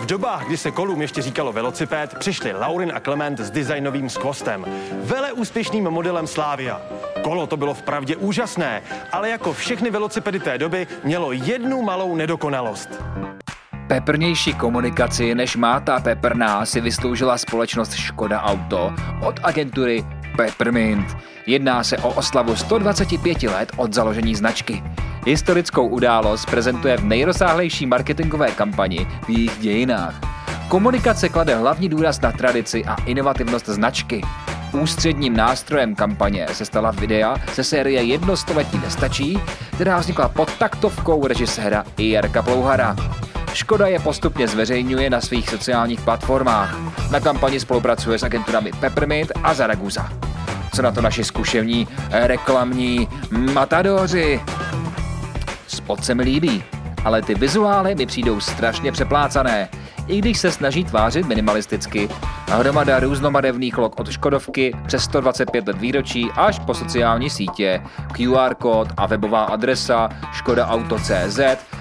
V 0.00 0.06
dobách, 0.06 0.46
kdy 0.46 0.56
se 0.56 0.70
kolům 0.70 1.02
ještě 1.02 1.22
říkalo 1.22 1.52
velociped, 1.52 2.18
přišli 2.18 2.52
Laurin 2.52 2.92
a 2.94 3.00
Clement 3.00 3.40
s 3.40 3.50
designovým 3.50 4.10
skvostem. 4.10 4.64
Vele 5.04 5.32
úspěšným 5.32 5.84
modelem 5.84 6.26
Slávia. 6.26 6.80
Kolo 7.22 7.46
to 7.46 7.56
bylo 7.56 7.74
vpravdě 7.74 8.16
úžasné, 8.16 8.82
ale 9.12 9.30
jako 9.30 9.52
všechny 9.52 9.90
velocipedy 9.90 10.40
té 10.40 10.58
doby 10.58 10.86
mělo 11.04 11.32
jednu 11.32 11.82
malou 11.82 12.16
nedokonalost. 12.16 12.88
Peprnější 13.88 14.54
komunikaci 14.54 15.34
než 15.34 15.56
má 15.56 15.80
ta 15.80 16.00
peprná 16.00 16.66
si 16.66 16.80
vysloužila 16.80 17.38
společnost 17.38 17.94
Škoda 17.94 18.42
Auto 18.42 18.92
od 19.20 19.40
agentury 19.42 20.04
Peppermint. 20.36 21.16
Jedná 21.46 21.84
se 21.84 21.98
o 21.98 22.08
oslavu 22.08 22.56
125 22.56 23.42
let 23.42 23.72
od 23.76 23.94
založení 23.94 24.34
značky. 24.34 24.82
Historickou 25.26 25.88
událost 25.88 26.46
prezentuje 26.46 26.96
v 26.96 27.04
nejrozsáhlejší 27.04 27.86
marketingové 27.86 28.50
kampani 28.50 29.06
v 29.26 29.30
jejich 29.30 29.58
dějinách. 29.58 30.14
Komunikace 30.68 31.28
klade 31.28 31.54
hlavní 31.54 31.88
důraz 31.88 32.20
na 32.20 32.32
tradici 32.32 32.84
a 32.84 32.94
inovativnost 33.06 33.66
značky. 33.66 34.22
Ústředním 34.72 35.36
nástrojem 35.36 35.94
kampaně 35.94 36.46
se 36.52 36.64
stala 36.64 36.90
videa 36.90 37.36
ze 37.54 37.64
série 37.64 38.02
Jedno 38.02 38.36
století 38.36 38.78
nestačí, 38.78 39.40
která 39.74 39.98
vznikla 39.98 40.28
pod 40.28 40.58
taktovkou 40.58 41.26
režiséra 41.26 41.84
Jarka 41.98 42.42
Plouhara. 42.42 42.96
Škoda 43.52 43.86
je 43.86 43.98
postupně 43.98 44.48
zveřejňuje 44.48 45.10
na 45.10 45.20
svých 45.20 45.50
sociálních 45.50 46.00
platformách. 46.00 46.76
Na 47.10 47.20
kampani 47.20 47.60
spolupracuje 47.60 48.18
s 48.18 48.22
agenturami 48.22 48.70
Peppermint 48.80 49.32
a 49.42 49.54
Zaragoza. 49.54 50.12
Co 50.74 50.82
na 50.82 50.90
to 50.92 51.02
naši 51.02 51.24
zkuševní 51.24 51.88
reklamní 52.10 53.08
matadoři? 53.30 54.40
Spot 55.66 56.04
se 56.04 56.14
mi 56.14 56.22
líbí, 56.22 56.64
ale 57.04 57.22
ty 57.22 57.34
vizuály 57.34 57.94
mi 57.94 58.06
přijdou 58.06 58.40
strašně 58.40 58.92
přeplácané, 58.92 59.68
i 60.08 60.18
když 60.18 60.38
se 60.38 60.50
snaží 60.50 60.84
tvářit 60.84 61.26
minimalisticky. 61.26 62.08
Hromada 62.48 63.00
různomadevných 63.00 63.78
log 63.78 64.00
od 64.00 64.10
Škodovky 64.10 64.74
přes 64.86 65.04
125 65.04 65.68
let 65.68 65.78
výročí 65.78 66.30
až 66.36 66.58
po 66.58 66.74
sociální 66.74 67.30
sítě, 67.30 67.82
QR 68.12 68.54
kód 68.54 68.88
a 68.96 69.06
webová 69.06 69.44
adresa 69.44 70.08
škodaauto.cz 70.32 71.40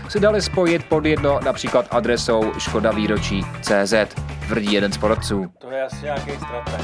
si 0.09 0.19
dali 0.19 0.41
spojit 0.41 0.85
pod 0.85 1.05
jedno 1.05 1.39
například 1.45 1.87
adresou 1.91 2.53
Škoda 2.57 2.91
výročí 2.91 3.45
CZ, 3.61 3.93
tvrdí 4.47 4.73
jeden 4.73 4.91
z 4.91 4.97
porodců. 4.97 5.51
To 5.57 5.71
je 5.71 5.83
asi 5.83 6.05
nějaký 6.05 6.31
strateg. 6.31 6.81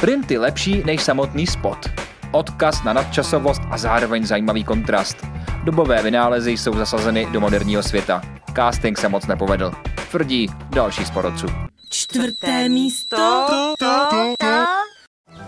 Printy 0.00 0.38
lepší 0.38 0.82
než 0.86 1.02
samotný 1.02 1.46
spot. 1.46 1.90
Odkaz 2.32 2.84
na 2.84 2.92
nadčasovost 2.92 3.62
a 3.70 3.78
zároveň 3.78 4.26
zajímavý 4.26 4.64
kontrast. 4.64 5.26
Dobové 5.64 6.02
vynálezy 6.02 6.50
jsou 6.50 6.72
zasazeny 6.72 7.26
do 7.32 7.40
moderního 7.40 7.82
světa. 7.82 8.22
Casting 8.56 8.98
se 8.98 9.08
moc 9.08 9.26
nepovedl. 9.26 9.72
Tvrdí 10.10 10.48
další 10.70 11.04
z 11.04 11.10
porodců. 11.10 11.46
Čtvrté 11.90 12.68
místo. 12.68 13.16
To, 13.16 13.74
to, 13.78 14.06
to, 14.10 14.34
to. 14.40 14.64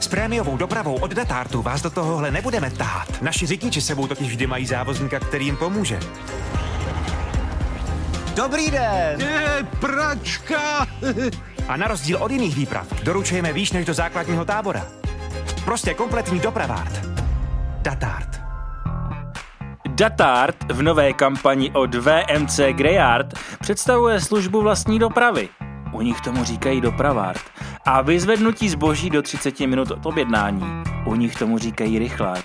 S 0.00 0.08
prémiovou 0.08 0.56
dopravou 0.56 0.94
od 0.94 1.10
Datartu 1.10 1.62
vás 1.62 1.82
do 1.82 1.90
tohohle 1.90 2.30
nebudeme 2.30 2.70
tahat. 2.70 3.22
Naši 3.22 3.46
řidiči 3.46 3.80
sebou 3.80 4.06
totiž 4.06 4.28
vždy 4.28 4.46
mají 4.46 4.66
závozníka, 4.66 5.20
který 5.20 5.44
jim 5.44 5.56
pomůže. 5.56 6.00
Dobrý 8.34 8.70
den! 8.70 9.20
Je, 9.20 9.66
pračka! 9.80 10.86
A 11.68 11.76
na 11.76 11.88
rozdíl 11.88 12.18
od 12.22 12.30
jiných 12.30 12.56
výprav 12.56 13.02
doručujeme 13.02 13.52
výš 13.52 13.72
než 13.72 13.86
do 13.86 13.94
základního 13.94 14.44
tábora. 14.44 14.86
Prostě 15.64 15.94
kompletní 15.94 16.40
dopravárd. 16.40 17.06
Datart. 17.82 18.39
Datart 20.00 20.72
v 20.72 20.82
nové 20.82 21.12
kampani 21.12 21.70
od 21.70 21.94
VMC 21.94 22.60
Greyard 22.72 23.34
představuje 23.60 24.20
službu 24.20 24.62
vlastní 24.62 24.98
dopravy. 24.98 25.48
U 25.92 26.00
nich 26.00 26.20
tomu 26.20 26.44
říkají 26.44 26.80
dopravárd. 26.80 27.40
A 27.84 28.02
vyzvednutí 28.02 28.68
zboží 28.68 29.10
do 29.10 29.22
30 29.22 29.60
minut 29.60 29.90
od 29.90 30.06
objednání. 30.06 30.82
U 31.06 31.14
nich 31.14 31.36
tomu 31.36 31.58
říkají 31.58 31.98
rychlát. 31.98 32.44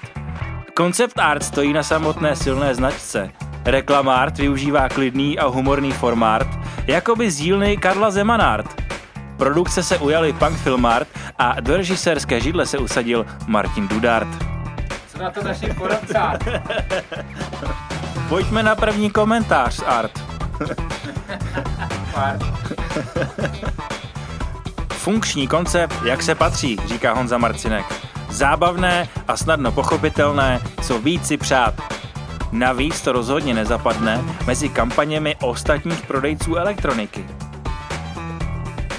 Concept 0.77 1.19
art 1.19 1.43
stojí 1.43 1.73
na 1.73 1.83
samotné 1.83 2.35
silné 2.35 2.75
značce. 2.75 3.31
Reklamart 3.65 4.37
využívá 4.37 4.89
klidný 4.89 5.39
a 5.39 5.47
humorný 5.47 5.91
formát, 5.91 6.47
jakoby 6.87 7.31
z 7.31 7.37
dílny 7.37 7.77
Karla 7.77 8.11
Zemanart. 8.11 8.81
Produkce 9.37 9.83
se 9.83 9.97
ujali 9.97 10.33
Punk 10.33 10.57
Filmart 10.57 11.07
a 11.37 11.59
do 11.59 11.77
režisérské 11.77 12.39
židle 12.39 12.65
se 12.65 12.77
usadil 12.77 13.25
Martin 13.47 13.87
Dudart. 13.87 14.54
Co 15.15 15.23
na 15.23 15.31
to 15.31 15.43
naši 15.43 15.73
poradcát? 15.73 16.43
Pojďme 18.29 18.63
na 18.63 18.75
první 18.75 19.11
komentář, 19.11 19.81
Art. 19.85 20.11
Funkční 24.89 25.47
koncept, 25.47 25.95
jak 26.05 26.23
se 26.23 26.35
patří, 26.35 26.77
říká 26.87 27.13
Honza 27.13 27.37
Marcinek. 27.37 27.85
Zábavné 28.29 29.07
a 29.27 29.37
snadno 29.37 29.71
pochopitelné, 29.71 30.61
co 30.81 30.99
víc 30.99 31.27
si 31.27 31.37
přát. 31.37 31.73
Navíc 32.51 33.01
to 33.01 33.11
rozhodně 33.11 33.53
nezapadne 33.53 34.21
mezi 34.47 34.69
kampaněmi 34.69 35.35
ostatních 35.41 36.01
prodejců 36.01 36.55
elektroniky. 36.55 37.25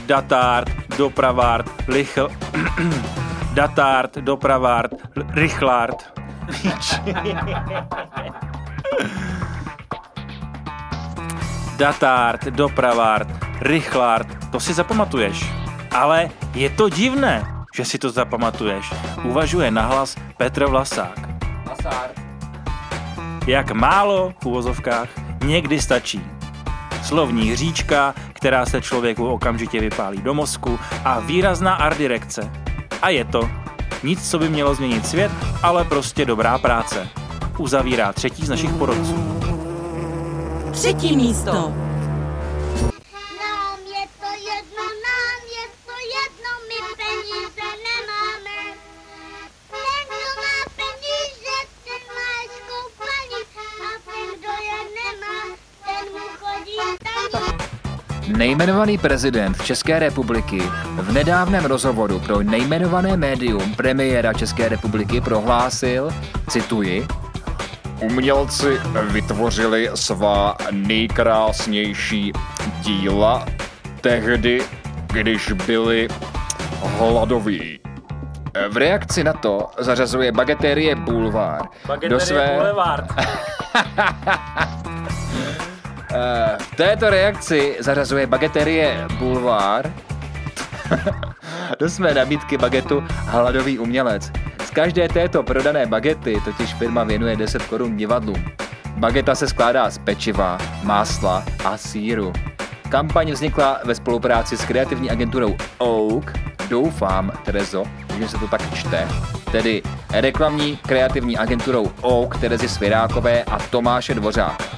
Datard, 0.07 0.71
dopravard, 0.99 1.71
lichl... 1.89 2.29
Datard, 3.57 4.21
dopravard, 4.21 4.93
rychlard. 5.33 5.97
Datard, 11.77 12.45
dopravard, 12.53 13.29
rychlard, 13.61 14.29
to 14.53 14.61
si 14.61 14.77
zapamatuješ. 14.77 15.41
Ale 15.89 16.29
je 16.53 16.69
to 16.69 16.93
divné, 16.93 17.49
že 17.73 17.85
si 17.85 17.97
to 17.97 18.13
zapamatuješ. 18.13 18.93
Uvažuje 19.25 19.73
nahlas 19.73 20.21
Petr 20.37 20.69
Vlasák. 20.69 21.17
Vlasár. 21.65 22.13
Jak 23.49 23.73
málo 23.73 24.37
v 24.43 24.47
uvozovkách 24.47 25.09
někdy 25.45 25.81
stačí. 25.81 26.21
Slovní 27.03 27.57
hříčka, 27.57 28.15
která 28.33 28.67
se 28.67 28.83
člověku 28.85 29.27
okamžitě 29.27 29.81
vypálí 29.81 30.21
do 30.21 30.35
mozku 30.35 30.79
a 31.05 31.21
výrazná 31.21 31.75
art 31.75 31.99
direkce. 31.99 32.66
A 33.03 33.09
je 33.09 33.25
to. 33.25 33.51
Nic, 34.03 34.31
co 34.31 34.39
by 34.39 34.49
mělo 34.49 34.75
změnit 34.75 35.07
svět, 35.07 35.33
ale 35.63 35.85
prostě 35.85 36.25
dobrá 36.25 36.59
práce. 36.59 37.09
Uzavírá 37.59 38.13
třetí 38.13 38.47
z 38.47 38.49
našich 38.49 38.71
porodců. 38.73 39.39
Třetí 40.73 41.17
místo. 41.17 41.86
Nejmenovaný 58.57 58.99
prezident 58.99 59.63
České 59.63 59.99
republiky 59.99 60.63
v 60.97 61.13
nedávném 61.13 61.65
rozhovoru 61.65 62.21
pro 62.21 62.43
nejmenované 62.43 63.17
médium 63.17 63.75
premiéra 63.75 64.33
České 64.33 64.69
republiky 64.69 65.21
prohlásil, 65.21 66.11
cituji, 66.49 67.07
Umělci 68.01 68.79
vytvořili 69.03 69.91
svá 69.95 70.57
nejkrásnější 70.71 72.33
díla 72.81 73.47
tehdy, 74.01 74.63
když 75.07 75.53
byli 75.53 76.09
hladoví. 76.99 77.81
V 78.69 78.77
reakci 78.77 79.25
na 79.25 79.33
to 79.33 79.69
zařazuje 79.79 80.33
bagetérie 80.33 80.97
Boulevard 80.97 81.69
do 82.09 82.21
své... 82.21 82.57
Boulevard. 82.57 83.07
Eh, 86.17 86.57
V 86.61 86.77
této 86.77 87.11
reakci 87.11 87.77
zařazuje 87.81 88.27
bageterie 88.27 89.07
Boulevard 89.19 89.91
do 91.79 91.91
své 91.91 92.15
nabídky 92.15 92.59
bagetu 92.59 93.05
Hladový 93.11 93.79
umělec. 93.79 94.33
Z 94.67 94.71
každé 94.71 95.09
této 95.09 95.43
prodané 95.43 95.87
bagety 95.87 96.41
totiž 96.45 96.75
firma 96.75 97.05
věnuje 97.05 97.37
10 97.37 97.63
korun 97.63 97.97
divadlům. 97.97 98.45
Bageta 98.97 99.35
se 99.35 99.49
skládá 99.49 99.91
z 99.91 99.99
pečiva, 99.99 100.59
másla 100.83 101.45
a 101.65 101.77
síru. 101.77 102.33
Kampaň 102.89 103.33
vznikla 103.33 103.81
ve 103.85 103.95
spolupráci 103.95 104.57
s 104.57 104.65
kreativní 104.65 105.11
agenturou 105.11 105.57
Oak. 105.79 106.33
Doufám, 106.69 107.33
Terezo, 107.45 107.85
že 108.19 108.29
se 108.29 108.39
to 108.39 108.49
tak 108.49 108.75
čte. 108.75 109.09
Tedy 109.53 109.83
reklamní 110.13 110.77
kreativní 110.77 111.39
agenturou 111.39 111.93
Oak 112.01 112.41
Terezy 112.41 112.69
Svěrákové 112.69 113.45
a 113.45 113.59
Tomáše 113.59 114.15
Dvořáka. 114.15 114.76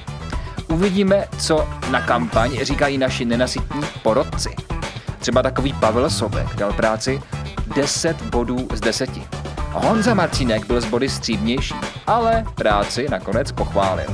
Uvidíme, 0.71 1.25
co 1.37 1.67
na 1.91 2.01
kampaň 2.01 2.59
říkají 2.61 2.97
naši 2.97 3.25
nenasytní 3.25 3.81
porodci. 4.03 4.55
Třeba 5.19 5.41
takový 5.41 5.73
Pavel 5.73 6.09
Sobek 6.09 6.55
dal 6.55 6.73
práci 6.73 7.21
10 7.75 8.21
bodů 8.21 8.67
z 8.73 8.79
10. 8.79 9.09
Honza 9.71 10.13
Marcinek 10.13 10.67
byl 10.67 10.81
z 10.81 10.85
body 10.85 11.09
střídnější, 11.09 11.75
ale 12.07 12.45
práci 12.55 13.07
nakonec 13.09 13.51
pochválil. 13.51 14.09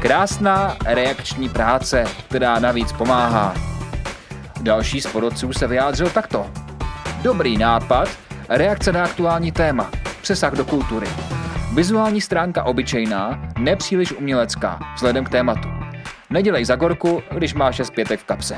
Krásná 0.00 0.76
reakční 0.86 1.48
práce, 1.48 2.04
která 2.28 2.58
navíc 2.58 2.92
pomáhá. 2.92 3.54
Další 4.60 5.00
z 5.00 5.06
porodců 5.06 5.52
se 5.52 5.66
vyjádřil 5.66 6.10
takto. 6.10 6.50
Dobrý 7.22 7.58
nápad, 7.58 8.08
reakce 8.48 8.92
na 8.92 9.04
aktuální 9.04 9.52
téma, 9.52 9.90
přesah 10.22 10.52
do 10.52 10.64
kultury. 10.64 11.08
Vizuální 11.74 12.20
stránka 12.20 12.64
obyčejná, 12.64 13.42
nepříliš 13.58 14.12
umělecká, 14.12 14.78
vzhledem 14.94 15.24
k 15.24 15.28
tématu. 15.28 15.81
Nedělej 16.32 16.64
za 16.64 16.76
gorku, 16.76 17.22
když 17.34 17.54
máš 17.54 17.76
šest 17.76 17.90
pětek 17.90 18.20
v 18.20 18.24
kapse. 18.24 18.54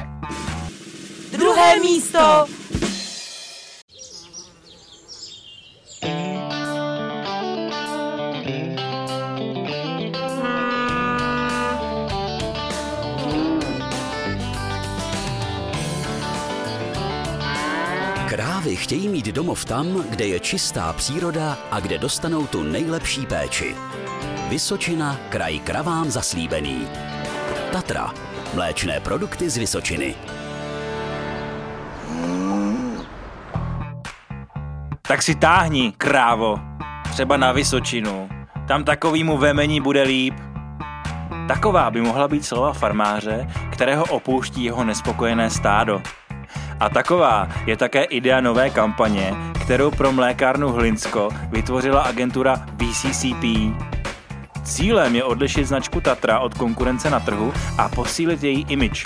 Druhé 1.33 1.81
místo! 1.81 2.47
Krávy 18.29 18.77
chtějí 18.77 19.09
mít 19.09 19.27
domov 19.27 19.65
tam, 19.65 20.05
kde 20.11 20.27
je 20.27 20.41
čistá 20.41 20.93
příroda 20.93 21.59
a 21.71 21.81
kde 21.81 21.99
dostanou 21.99 22.47
tu 22.47 22.63
nejlepší 22.63 23.27
péči. 23.27 23.75
Vysočina, 24.49 25.21
kraj 25.29 25.59
kravám 25.59 26.11
zaslíbený. 26.11 27.14
Tatra, 27.75 28.15
mléčné 28.55 29.01
produkty 29.01 29.51
z 29.51 29.57
Vysočiny. 29.57 30.15
Tak 35.03 35.23
si 35.23 35.35
táhni, 35.35 35.93
krávo. 35.99 36.59
Třeba 37.11 37.37
na 37.37 37.53
Vysočinu. 37.53 38.29
Tam 38.69 38.85
takovýmu 38.85 39.39
vemení 39.39 39.81
bude 39.81 40.03
líp. 40.03 40.35
Taková 41.49 41.91
by 41.91 42.01
mohla 42.01 42.29
být 42.29 42.45
slova 42.45 42.73
farmáře, 42.73 43.47
kterého 43.73 44.05
opouští 44.05 44.65
jeho 44.65 44.85
nespokojené 44.85 45.51
stádo. 45.51 46.03
A 46.81 46.89
taková 46.89 47.49
je 47.67 47.77
také 47.77 48.05
idea 48.05 48.41
nové 48.41 48.71
kampaně, 48.71 49.35
kterou 49.65 49.91
pro 49.91 50.13
mlékárnu 50.13 50.69
Hlinsko 50.69 51.29
vytvořila 51.51 52.03
agentura 52.03 52.67
VCCP. 52.79 53.45
Cílem 54.65 55.17
je 55.17 55.25
odlišit 55.25 55.67
značku 55.67 56.01
Tatra 56.01 56.39
od 56.39 56.55
konkurence 56.55 57.11
na 57.11 57.21
trhu 57.21 57.53
a 57.79 57.89
posílit 57.89 58.43
její 58.43 58.67
image. 58.69 59.05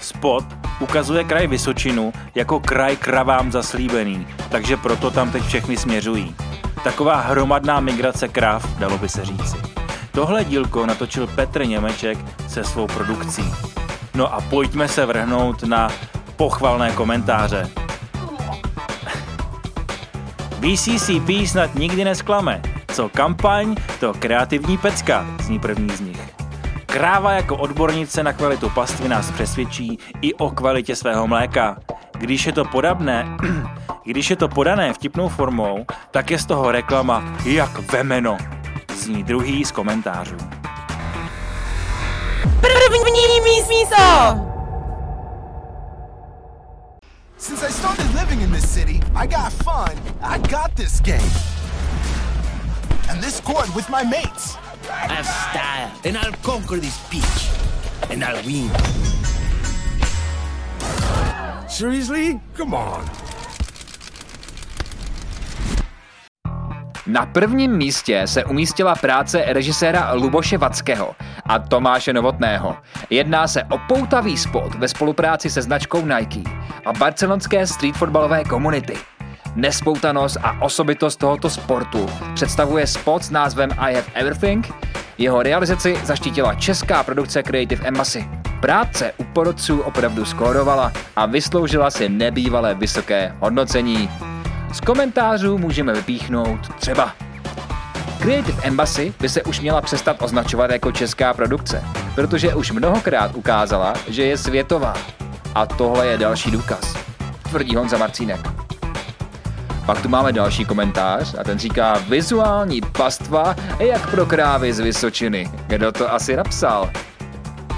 Spot 0.00 0.44
ukazuje 0.80 1.24
kraj 1.24 1.46
Vysočinu 1.46 2.12
jako 2.34 2.60
kraj 2.60 2.96
kravám 2.96 3.52
zaslíbený, 3.52 4.26
takže 4.48 4.76
proto 4.76 5.10
tam 5.10 5.30
teď 5.30 5.42
všechny 5.42 5.76
směřují. 5.76 6.34
Taková 6.84 7.20
hromadná 7.20 7.80
migrace 7.80 8.28
krav, 8.28 8.78
dalo 8.78 8.98
by 8.98 9.08
se 9.08 9.24
říci. 9.24 9.56
Tohle 10.12 10.44
dílko 10.44 10.86
natočil 10.86 11.26
Petr 11.26 11.66
Němeček 11.66 12.18
se 12.48 12.64
svou 12.64 12.86
produkcí. 12.86 13.44
No 14.14 14.34
a 14.34 14.40
pojďme 14.40 14.88
se 14.88 15.06
vrhnout 15.06 15.62
na 15.62 15.88
pochvalné 16.36 16.90
komentáře. 16.90 17.68
VCCP 20.60 21.30
snad 21.46 21.74
nikdy 21.74 22.04
nesklame. 22.04 22.62
Co 22.98 23.08
kampaň, 23.08 23.74
to 24.00 24.14
kreativní 24.14 24.78
pecka, 24.78 25.26
zní 25.40 25.58
první 25.58 25.96
z 25.96 26.00
nich. 26.00 26.34
Kráva 26.86 27.32
jako 27.32 27.56
odbornice 27.56 28.22
na 28.22 28.32
kvalitu 28.32 28.70
pastvy 28.70 29.08
nás 29.08 29.30
přesvědčí 29.30 29.98
i 30.20 30.34
o 30.34 30.50
kvalitě 30.50 30.96
svého 30.96 31.26
mléka. 31.26 31.78
Když 32.18 32.46
je 32.46 32.52
to 32.52 32.64
podabné, 32.64 33.36
když 34.04 34.30
je 34.30 34.36
to 34.36 34.48
podané 34.48 34.92
vtipnou 34.92 35.28
formou, 35.28 35.86
tak 36.10 36.30
je 36.30 36.38
z 36.38 36.46
toho 36.46 36.72
reklama 36.72 37.36
jak 37.44 37.78
vemeno. 37.92 38.36
Zní 38.94 39.22
druhý 39.22 39.64
z 39.64 39.70
komentářů. 39.70 40.36
První 42.60 43.40
místo! 43.40 44.04
Since 47.36 47.66
I 47.66 47.72
started 47.72 48.14
living 48.14 48.42
in 48.42 48.52
this 48.52 48.74
city, 48.74 49.00
I 49.14 49.26
got 49.26 49.52
fun. 49.52 49.98
I 50.22 50.38
got 50.38 50.74
this 50.74 51.00
game. 51.00 51.57
And 53.10 53.22
this 53.22 53.40
court 53.40 53.74
with 53.74 53.88
my 53.88 54.04
mates. 54.04 54.56
I 54.90 55.14
have 55.14 55.26
style, 55.26 55.90
and 56.04 56.16
I'll 56.16 56.32
conquer 56.42 56.76
this 56.76 56.98
pitch. 57.08 57.48
And 58.10 58.22
I'll 58.22 58.42
win. 58.44 58.70
Seriously? 61.68 62.40
Come 62.56 62.74
on. 62.74 63.04
Na 67.06 67.26
prvním 67.26 67.76
místě 67.76 68.26
se 68.26 68.44
umístila 68.44 68.94
práce 68.94 69.44
režiséra 69.46 70.12
Luboše 70.12 70.58
Vackého 70.58 71.14
a 71.46 71.58
Tomáše 71.58 72.12
Novotného. 72.12 72.76
Jedná 73.10 73.48
se 73.48 73.64
o 73.64 73.78
poutavý 73.78 74.36
spot 74.36 74.74
ve 74.74 74.88
spolupráci 74.88 75.50
se 75.50 75.62
značkou 75.62 76.06
Nike 76.06 76.50
a 76.86 76.92
barcelonské 76.92 77.66
street 77.66 77.96
fotbalové 77.96 78.44
komunity. 78.44 78.96
Nespoutanost 79.58 80.36
a 80.42 80.62
osobitost 80.62 81.16
tohoto 81.16 81.50
sportu 81.50 82.06
představuje 82.34 82.86
spot 82.86 83.24
s 83.24 83.30
názvem 83.30 83.70
I 83.78 83.94
Have 83.94 84.06
Everything. 84.14 84.74
Jeho 85.18 85.42
realizaci 85.42 85.96
zaštítila 86.04 86.54
česká 86.54 87.02
produkce 87.02 87.42
Creative 87.42 87.88
Embassy. 87.88 88.28
Práce 88.60 89.12
u 89.16 89.24
porodců 89.24 89.80
opravdu 89.80 90.24
skórovala 90.24 90.92
a 91.16 91.26
vysloužila 91.26 91.90
si 91.90 92.08
nebývalé 92.08 92.74
vysoké 92.74 93.34
hodnocení. 93.40 94.10
Z 94.72 94.80
komentářů 94.80 95.58
můžeme 95.58 95.92
vypíchnout 95.92 96.74
třeba 96.74 97.14
Creative 98.18 98.62
Embassy 98.62 99.14
by 99.20 99.28
se 99.28 99.42
už 99.42 99.60
měla 99.60 99.80
přestat 99.80 100.22
označovat 100.22 100.70
jako 100.70 100.92
česká 100.92 101.34
produkce, 101.34 101.84
protože 102.14 102.54
už 102.54 102.72
mnohokrát 102.72 103.34
ukázala, 103.34 103.94
že 104.08 104.24
je 104.24 104.38
světová. 104.38 104.94
A 105.54 105.66
tohle 105.66 106.06
je 106.06 106.18
další 106.18 106.50
důkaz, 106.50 106.96
tvrdí 107.50 107.76
Honza 107.76 107.98
Marcínek. 107.98 108.67
Pak 109.88 110.02
tu 110.02 110.08
máme 110.08 110.32
další 110.32 110.64
komentář 110.64 111.34
a 111.38 111.44
ten 111.44 111.58
říká 111.58 111.98
vizuální 112.08 112.80
pastva 112.80 113.54
jak 113.78 114.10
pro 114.10 114.26
krávy 114.26 114.72
z 114.72 114.80
Vysočiny. 114.80 115.50
Kdo 115.66 115.92
to 115.92 116.12
asi 116.12 116.36
napsal? 116.36 116.90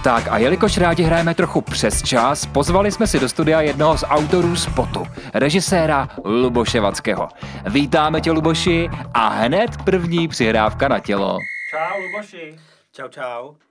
Tak 0.04 0.28
a 0.28 0.38
jelikož 0.38 0.78
rádi 0.78 1.02
hrajeme 1.02 1.34
trochu 1.34 1.60
přes 1.60 2.02
čas, 2.02 2.46
pozvali 2.46 2.92
jsme 2.92 3.06
si 3.06 3.20
do 3.20 3.28
studia 3.28 3.60
jednoho 3.60 3.98
z 3.98 4.04
autorů 4.08 4.56
spotu, 4.56 5.06
režiséra 5.34 6.08
Luboše 6.24 6.80
Vackého. 6.80 7.28
Vítáme 7.66 8.20
tě, 8.20 8.32
Luboši, 8.32 8.90
a 9.14 9.28
hned 9.28 9.70
první 9.84 10.28
přihrávka 10.28 10.88
na 10.88 10.98
tělo. 10.98 11.38
Čau, 11.70 12.02
Luboši. 12.02 12.56
Čau, 12.92 13.08
čau. 13.08 13.69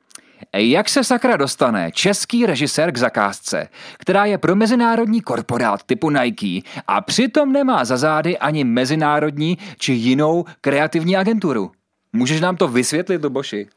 Jak 0.55 0.89
se 0.89 1.03
sakra 1.03 1.37
dostane 1.37 1.91
český 1.91 2.45
režisér 2.45 2.91
k 2.91 2.97
zakázce, 2.97 3.67
která 3.97 4.25
je 4.25 4.37
pro 4.37 4.55
mezinárodní 4.55 5.21
korporát 5.21 5.83
typu 5.83 6.09
Nike 6.09 6.69
a 6.87 7.01
přitom 7.01 7.51
nemá 7.51 7.85
za 7.85 7.97
zády 7.97 8.37
ani 8.37 8.63
mezinárodní 8.63 9.57
či 9.77 9.93
jinou 9.93 10.45
kreativní 10.61 11.17
agenturu? 11.17 11.71
Můžeš 12.13 12.41
nám 12.41 12.57
to 12.57 12.67
vysvětlit, 12.67 13.23
Luboši? 13.23 13.67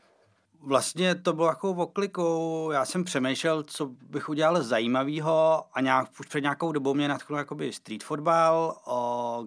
Vlastně 0.65 1.15
to 1.15 1.33
bylo 1.33 1.49
jako 1.49 1.71
oklikou, 1.71 2.71
já 2.71 2.85
jsem 2.85 3.05
přemýšlel, 3.05 3.63
co 3.63 3.87
bych 3.87 4.29
udělal 4.29 4.63
zajímavého 4.63 5.63
a 5.75 5.81
nějak, 5.81 6.09
už 6.21 6.27
před 6.27 6.41
nějakou 6.41 6.73
dobou 6.73 6.95
mě 6.95 7.09
natchnul 7.09 7.39
jakoby 7.39 7.73
street 7.73 8.05
fotbal. 8.05 8.77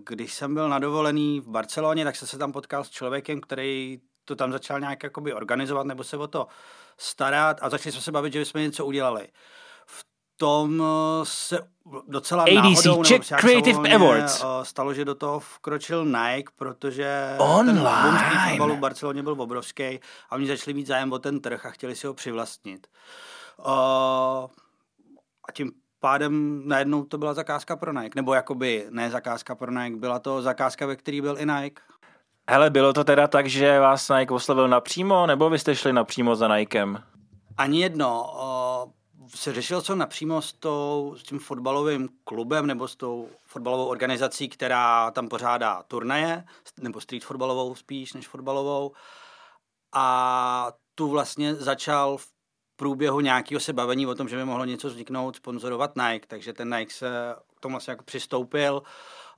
Když 0.05 0.33
jsem 0.33 0.53
byl 0.53 0.69
na 0.69 0.79
dovolený 0.79 1.39
v 1.39 1.47
Barceloně, 1.47 2.03
tak 2.03 2.15
jsem 2.15 2.27
se 2.27 2.37
tam 2.37 2.51
potkal 2.51 2.83
s 2.83 2.89
člověkem, 2.89 3.41
který 3.41 3.99
to 4.25 4.35
tam 4.35 4.51
začal 4.51 4.79
nějak 4.79 5.03
jakoby 5.03 5.33
organizovat 5.33 5.85
nebo 5.85 6.03
se 6.03 6.17
o 6.17 6.27
to 6.27 6.47
starat 6.97 7.57
a 7.61 7.69
začali 7.69 7.91
jsme 7.91 8.01
se 8.01 8.11
bavit, 8.11 8.33
že 8.33 8.39
bychom 8.39 8.61
něco 8.61 8.85
udělali. 8.85 9.27
V 9.85 10.05
tom 10.37 10.83
se 11.23 11.67
docela 12.07 12.43
ADC 12.43 12.85
náhodou, 12.85 13.03
Czech 13.03 13.21
Creative 13.21 13.95
Awards. 13.95 14.43
stalo, 14.63 14.93
že 14.93 15.05
do 15.05 15.15
toho 15.15 15.39
vkročil 15.39 16.05
Nike, 16.05 16.51
protože 16.55 17.35
Online. 17.37 18.19
ten 18.19 18.49
fotbalu 18.49 18.75
v 18.75 18.79
Barceloně 18.79 19.23
byl 19.23 19.41
obrovský 19.41 19.99
a 20.29 20.35
oni 20.35 20.47
začali 20.47 20.73
mít 20.73 20.87
zájem 20.87 21.13
o 21.13 21.19
ten 21.19 21.39
trh 21.39 21.65
a 21.65 21.69
chtěli 21.69 21.95
si 21.95 22.07
ho 22.07 22.13
přivlastnit. 22.13 22.87
Uh, 23.59 23.65
a 25.47 25.51
tím 25.53 25.71
pádem 25.99 26.61
najednou 26.65 27.03
to 27.03 27.17
byla 27.17 27.33
zakázka 27.33 27.75
pro 27.75 27.93
Nike, 27.93 28.15
nebo 28.15 28.33
jakoby 28.33 28.87
ne 28.89 29.09
zakázka 29.09 29.55
pro 29.55 29.71
Nike, 29.71 29.97
byla 29.97 30.19
to 30.19 30.41
zakázka, 30.41 30.85
ve 30.85 30.95
který 30.95 31.21
byl 31.21 31.37
i 31.39 31.45
Nike. 31.45 31.81
Hele, 32.49 32.69
bylo 32.69 32.93
to 32.93 33.03
teda 33.03 33.27
tak, 33.27 33.47
že 33.47 33.79
vás 33.79 34.09
Nike 34.09 34.33
oslovil 34.33 34.67
napřímo, 34.67 35.27
nebo 35.27 35.49
vy 35.49 35.59
jste 35.59 35.75
šli 35.75 35.93
napřímo 35.93 36.35
za 36.35 36.57
Nikem? 36.57 37.03
Ani 37.57 37.81
jedno. 37.81 38.33
Uh, 38.85 38.91
se 39.35 39.53
řešilo 39.53 39.81
co 39.81 39.95
napřímo 39.95 40.41
s, 40.41 40.53
tou, 40.53 41.15
s 41.17 41.23
tím 41.23 41.39
fotbalovým 41.39 42.09
klubem 42.23 42.67
nebo 42.67 42.87
s 42.87 42.95
tou 42.95 43.29
fotbalovou 43.45 43.85
organizací, 43.85 44.49
která 44.49 45.11
tam 45.11 45.29
pořádá 45.29 45.83
turnaje, 45.87 46.43
nebo 46.81 47.01
street 47.01 47.25
fotbalovou 47.25 47.75
spíš 47.75 48.13
než 48.13 48.27
fotbalovou. 48.27 48.91
A 49.93 50.71
tu 50.95 51.09
vlastně 51.09 51.55
začal 51.55 52.17
v 52.17 52.27
průběhu 52.75 53.19
nějakého 53.19 53.59
se 53.59 53.73
bavení 53.73 54.07
o 54.07 54.15
tom, 54.15 54.29
že 54.29 54.35
by 54.35 54.45
mohlo 54.45 54.65
něco 54.65 54.87
vzniknout, 54.87 55.35
sponzorovat 55.35 55.91
Nike, 55.95 56.27
takže 56.27 56.53
ten 56.53 56.75
Nike 56.75 56.93
se 56.93 57.35
k 57.57 57.59
tomu 57.59 57.73
vlastně 57.73 57.91
jako 57.91 58.03
přistoupil 58.03 58.83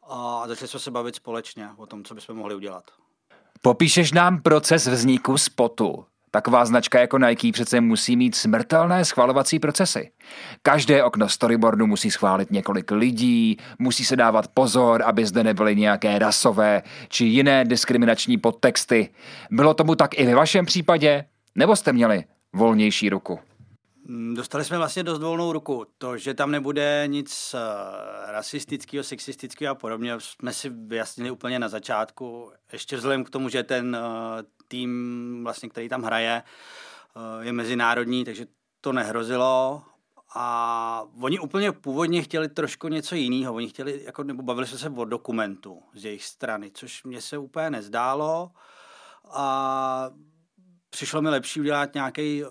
a 0.10 0.44
začali 0.48 0.68
jsme 0.68 0.80
se 0.80 0.92
bavit 0.92 1.16
společně 1.16 1.70
o 1.78 1.86
tom, 1.86 2.04
co 2.04 2.16
bychom 2.16 2.38
mohli 2.38 2.56
udělat. 2.56 2.84
Popíšeš 3.62 4.12
nám 4.12 4.42
proces 4.42 4.88
vzniku 4.88 5.38
spotu. 5.38 6.06
Taková 6.32 6.66
značka 6.66 7.00
jako 7.00 7.18
Nike 7.18 7.52
přece 7.52 7.82
musí 7.82 8.16
mít 8.16 8.36
smrtelné 8.36 9.06
schvalovací 9.06 9.60
procesy. 9.60 10.12
Každé 10.62 11.04
okno 11.04 11.30
storyboardu 11.30 11.88
musí 11.88 12.12
schválit 12.12 12.52
několik 12.52 12.92
lidí, 12.92 13.58
musí 13.80 14.06
se 14.06 14.16
dávat 14.16 14.48
pozor, 14.48 15.04
aby 15.06 15.26
zde 15.26 15.44
nebyly 15.44 15.76
nějaké 15.76 16.20
rasové 16.20 16.84
či 17.10 17.26
jiné 17.26 17.66
diskriminační 17.66 18.38
podtexty. 18.38 19.10
Bylo 19.52 19.74
tomu 19.74 19.96
tak 19.96 20.20
i 20.20 20.26
ve 20.26 20.36
vašem 20.36 20.66
případě? 20.66 21.26
Nebo 21.56 21.76
jste 21.76 21.94
měli 21.94 22.24
volnější 22.54 23.10
ruku? 23.10 23.40
Mm, 24.10 24.36
dostali 24.36 24.66
jsme 24.66 24.78
vlastně 24.78 25.04
dost 25.04 25.22
volnou 25.22 25.52
ruku. 25.52 25.86
To, 25.98 26.18
že 26.18 26.34
tam 26.34 26.52
nebude 26.52 27.04
nic 27.08 27.56
uh, 27.56 28.32
rasistického, 28.32 29.04
sexistického 29.04 29.72
a 29.72 29.76
podobně, 29.76 30.16
jsme 30.20 30.54
si 30.54 30.70
vyjasnili 30.70 31.32
úplně 31.32 31.60
na 31.60 31.70
začátku. 31.70 32.52
Ještě 32.74 32.98
vzhledem 32.98 33.24
k 33.24 33.30
tomu, 33.30 33.50
že 33.50 33.64
ten 33.64 33.96
uh, 33.96 34.42
tým, 34.68 35.42
vlastně, 35.44 35.70
který 35.70 35.90
tam 35.90 36.04
hraje, 36.04 36.44
uh, 37.16 37.46
je 37.46 37.54
mezinárodní, 37.54 38.26
takže 38.26 38.46
to 38.82 38.94
nehrozilo. 38.94 39.84
A 40.36 41.04
oni 41.22 41.40
úplně 41.40 41.72
původně 41.72 42.22
chtěli 42.22 42.50
trošku 42.50 42.88
něco 42.88 43.16
jiného. 43.16 43.54
Oni 43.54 43.70
chtěli, 43.70 44.02
jako, 44.06 44.24
nebo 44.24 44.44
bavili 44.44 44.68
jsme 44.68 44.78
se 44.78 44.90
o 44.90 45.06
dokumentu 45.06 45.84
z 45.94 46.06
jejich 46.06 46.26
strany, 46.26 46.72
což 46.74 47.04
mně 47.04 47.22
se 47.22 47.38
úplně 47.38 47.70
nezdálo. 47.70 48.52
A 49.32 50.10
přišlo 50.98 51.22
mi 51.22 51.30
lepší 51.30 51.60
udělat 51.60 51.94
nějaký 51.94 52.44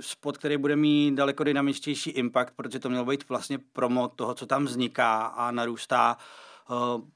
spot, 0.00 0.38
který 0.38 0.56
bude 0.56 0.76
mít 0.76 1.14
daleko 1.14 1.44
dynamičtější 1.44 2.10
impact, 2.10 2.52
protože 2.56 2.78
to 2.78 2.88
mělo 2.88 3.04
být 3.04 3.28
vlastně 3.28 3.58
promo 3.58 4.08
toho, 4.08 4.34
co 4.34 4.46
tam 4.46 4.64
vzniká 4.64 5.26
a 5.26 5.50
narůstá. 5.50 6.16
Uh, 6.70 7.08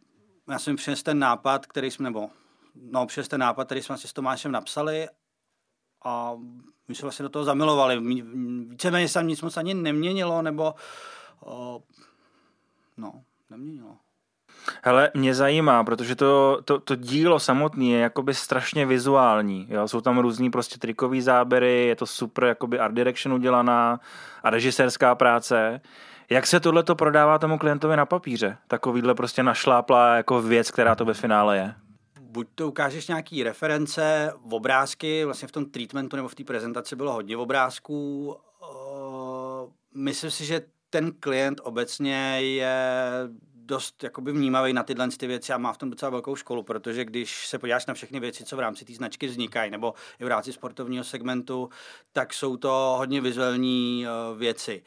já 0.51 0.59
jsem 0.59 0.77
přines 0.77 1.03
ten 1.03 1.19
nápad, 1.19 1.67
který 1.67 1.91
jsme, 1.91 2.05
nebo 2.05 2.31
no, 2.75 3.07
přines 3.07 3.29
ten 3.29 3.41
nápad, 3.41 3.65
který 3.65 3.83
jsme 3.83 3.99
si 3.99 4.09
s 4.09 4.13
Tomášem 4.13 4.53
napsali 4.53 5.09
a 6.05 6.37
my 6.89 6.95
jsme 6.95 7.07
vlastně 7.07 7.23
do 7.23 7.29
toho 7.29 7.45
zamilovali. 7.45 8.01
Víceméně 8.69 9.09
se 9.09 9.15
tam 9.15 9.29
nic 9.29 9.43
moc 9.43 9.57
ani 9.57 9.75
neměnilo, 9.75 10.43
nebo 10.43 10.75
uh, 11.47 11.83
no, 12.97 13.25
neměnilo. 13.51 13.97
Hele, 14.83 15.11
mě 15.15 15.35
zajímá, 15.35 15.85
protože 15.85 16.17
to, 16.17 16.61
to, 16.65 16.81
to 16.81 16.97
dílo 16.97 17.39
samotné 17.39 17.85
je 17.85 17.99
jakoby 17.99 18.35
strašně 18.35 18.87
vizuální. 18.87 19.67
Jo? 19.71 19.89
Jsou 19.89 20.01
tam 20.01 20.19
různý 20.19 20.51
prostě 20.51 20.79
trikový 20.79 21.21
záběry, 21.21 21.87
je 21.87 21.97
to 21.97 22.07
super 22.07 22.45
jakoby 22.45 22.79
art 22.79 22.95
direction 22.95 23.35
udělaná 23.35 24.01
a 24.43 24.51
režisérská 24.51 25.15
práce. 25.15 25.81
Jak 26.31 26.47
se 26.47 26.61
tohle 26.61 26.83
to 26.83 26.95
prodává 26.95 27.39
tomu 27.39 27.59
klientovi 27.59 27.97
na 27.97 28.07
papíře? 28.07 28.57
Takovýhle 28.69 29.15
prostě 29.15 29.43
našláplá 29.43 30.17
jako 30.17 30.43
věc, 30.43 30.71
která 30.71 30.95
to 30.95 31.05
ve 31.05 31.15
finále 31.15 31.57
je. 31.57 31.75
Buď 32.21 32.47
to 32.55 32.69
ukážeš 32.69 33.09
nějaký 33.09 33.43
reference, 33.43 34.33
obrázky, 34.51 35.25
vlastně 35.25 35.49
v 35.49 35.53
tom 35.53 35.65
treatmentu 35.65 36.17
nebo 36.17 36.29
v 36.29 36.35
té 36.35 36.45
prezentaci 36.45 36.97
bylo 36.97 37.13
hodně 37.13 37.37
obrázků. 37.37 38.37
Myslím 39.95 40.31
si, 40.31 40.45
že 40.45 40.63
ten 40.91 41.13
klient 41.21 41.61
obecně 41.63 42.39
je 42.41 43.11
dost 43.67 44.05
jakoby 44.05 44.33
vnímavý 44.33 44.73
na 44.73 44.83
tyhle 44.83 45.09
ty 45.09 45.27
věci 45.27 45.53
a 45.53 45.59
má 45.59 45.73
v 45.73 45.79
tom 45.79 45.91
docela 45.91 46.11
velkou 46.11 46.37
školu, 46.37 46.63
protože 46.63 47.05
když 47.05 47.47
se 47.47 47.59
podíváš 47.59 47.87
na 47.87 47.95
všechny 47.95 48.21
věci, 48.21 48.45
co 48.45 48.57
v 48.57 48.61
rámci 48.61 48.85
té 48.85 48.95
značky 48.95 49.27
vznikají, 49.27 49.71
nebo 49.71 49.95
i 50.21 50.25
v 50.25 50.29
rámci 50.29 50.53
sportovního 50.53 51.05
segmentu, 51.05 51.69
tak 52.13 52.35
jsou 52.35 52.57
to 52.57 52.95
hodně 52.99 53.21
vizuální 53.21 54.07
uh, 54.07 54.39
věci. 54.39 54.83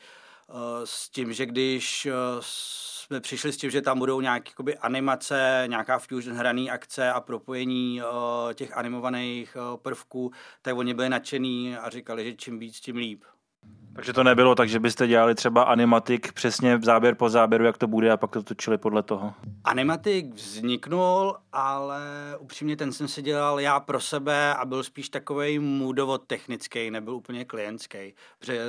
Uh, 0.48 0.56
s 0.84 1.10
tím, 1.10 1.34
že 1.34 1.46
když 1.46 2.06
uh, 2.06 2.12
jsme 2.42 3.20
přišli 3.20 3.54
s 3.54 3.58
tím, 3.58 3.70
že 3.70 3.82
tam 3.82 4.00
budou 4.00 4.22
nějaké 4.22 4.74
animace, 4.82 5.64
nějaká 5.68 6.00
fusion 6.00 6.38
hraný 6.38 6.72
akce 6.72 7.12
a 7.12 7.22
propojení 7.22 8.02
uh, 8.02 8.54
těch 8.54 8.78
animovaných 8.78 9.56
uh, 9.56 9.78
prvků, 9.78 10.32
tak 10.62 10.78
oni 10.78 10.94
byli 10.94 11.10
nadšený 11.10 11.78
a 11.78 11.90
říkali, 11.90 12.26
že 12.26 12.34
čím 12.34 12.60
víc, 12.60 12.80
tím 12.80 12.96
líp. 12.96 13.24
Takže 13.94 14.14
to 14.14 14.24
nebylo 14.24 14.56
tak, 14.56 14.70
že 14.70 14.80
byste 14.80 15.08
dělali 15.08 15.36
třeba 15.36 15.64
animatik 15.64 16.34
přesně 16.34 16.80
záběr 16.84 17.16
po 17.16 17.30
záběru, 17.30 17.66
jak 17.66 17.78
to 17.78 17.88
bude 17.88 18.12
a 18.12 18.18
pak 18.18 18.32
to 18.32 18.44
točili 18.44 18.78
podle 18.78 19.04
toho? 19.04 19.34
Animatik 19.64 20.34
vzniknul, 20.34 21.36
ale 21.54 22.02
upřímně 22.40 22.76
ten 22.76 22.92
jsem 22.92 23.08
si 23.08 23.22
dělal 23.22 23.60
já 23.60 23.80
pro 23.80 24.00
sebe 24.00 24.54
a 24.54 24.66
byl 24.66 24.84
spíš 24.84 25.10
takový 25.10 25.60
moodovo 25.60 26.18
technický, 26.18 26.92
nebyl 26.92 27.16
úplně 27.16 27.46
klientský. 27.46 28.14
Protože 28.40 28.66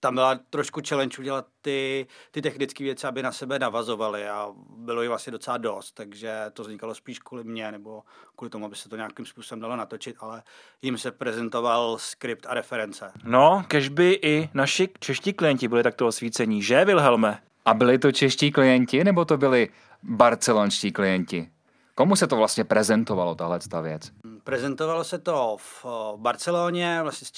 tam 0.00 0.14
byla 0.14 0.38
trošku 0.50 0.80
challenge 0.88 1.18
udělat 1.18 1.46
ty, 1.62 2.06
ty 2.30 2.42
technické 2.42 2.84
věci, 2.84 3.06
aby 3.06 3.22
na 3.22 3.32
sebe 3.32 3.58
navazovaly 3.58 4.28
a 4.28 4.48
bylo 4.76 5.02
jí 5.02 5.08
vlastně 5.08 5.30
docela 5.30 5.56
dost, 5.56 5.92
takže 5.92 6.44
to 6.52 6.62
vznikalo 6.62 6.94
spíš 6.94 7.18
kvůli 7.18 7.44
mě 7.44 7.72
nebo 7.72 8.02
kvůli 8.36 8.50
tomu, 8.50 8.66
aby 8.66 8.76
se 8.76 8.88
to 8.88 8.96
nějakým 8.96 9.26
způsobem 9.26 9.60
dalo 9.60 9.76
natočit, 9.76 10.16
ale 10.20 10.42
jim 10.82 10.98
se 10.98 11.10
prezentoval 11.10 11.98
skript 11.98 12.46
a 12.48 12.54
reference. 12.54 13.12
No, 13.24 13.64
by 13.90 14.18
i 14.22 14.48
naši 14.54 14.88
čeští 14.98 15.32
klienti 15.32 15.68
byli 15.68 15.82
takto 15.82 16.06
osvícení, 16.06 16.62
že 16.62 16.84
Wilhelme? 16.84 17.38
A 17.64 17.74
byli 17.74 17.98
to 17.98 18.12
čeští 18.12 18.52
klienti 18.52 19.04
nebo 19.04 19.24
to 19.24 19.36
byli 19.36 19.68
barcelonští 20.02 20.92
klienti? 20.92 21.50
Komu 21.94 22.16
se 22.16 22.26
to 22.26 22.36
vlastně 22.36 22.64
prezentovalo, 22.64 23.34
tahle 23.34 23.58
ta 23.70 23.80
věc? 23.80 24.10
Prezentovalo 24.44 25.04
se 25.04 25.18
to 25.18 25.56
v 25.58 25.86
Barceloně, 26.16 26.98
vlastně 27.02 27.26
s 27.26 27.30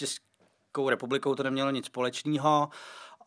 Českou 0.72 0.88
republikou 0.88 1.34
to 1.34 1.42
nemělo 1.42 1.70
nic 1.70 1.86
společného. 1.86 2.68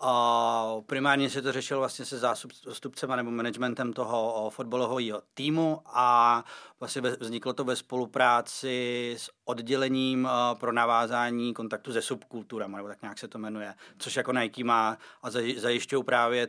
A 0.02 0.76
primárně 0.86 1.30
se 1.30 1.42
to 1.42 1.52
řešilo 1.52 1.80
vlastně 1.80 2.06
se 2.06 2.18
zástupcem 2.18 3.16
nebo 3.16 3.32
managementem 3.32 3.94
toho 3.94 4.50
fotbalového 4.50 5.22
týmu 5.34 5.82
a 5.86 6.44
vlastně 6.80 7.02
vzniklo 7.02 7.54
to 7.54 7.64
ve 7.64 7.76
spolupráci 7.76 9.16
s 9.18 9.30
oddělením 9.46 10.30
pro 10.60 10.72
navázání 10.72 11.54
kontaktu 11.54 11.94
se 11.94 12.02
subkulturami, 12.02 12.76
nebo 12.76 12.88
tak 12.88 13.02
nějak 13.02 13.20
se 13.20 13.28
to 13.28 13.38
jmenuje, 13.38 13.74
což 13.98 14.16
jako 14.16 14.34
Nike 14.34 14.64
má 14.64 14.98
a 15.24 15.30
zajišťují 15.58 16.04
právě 16.04 16.48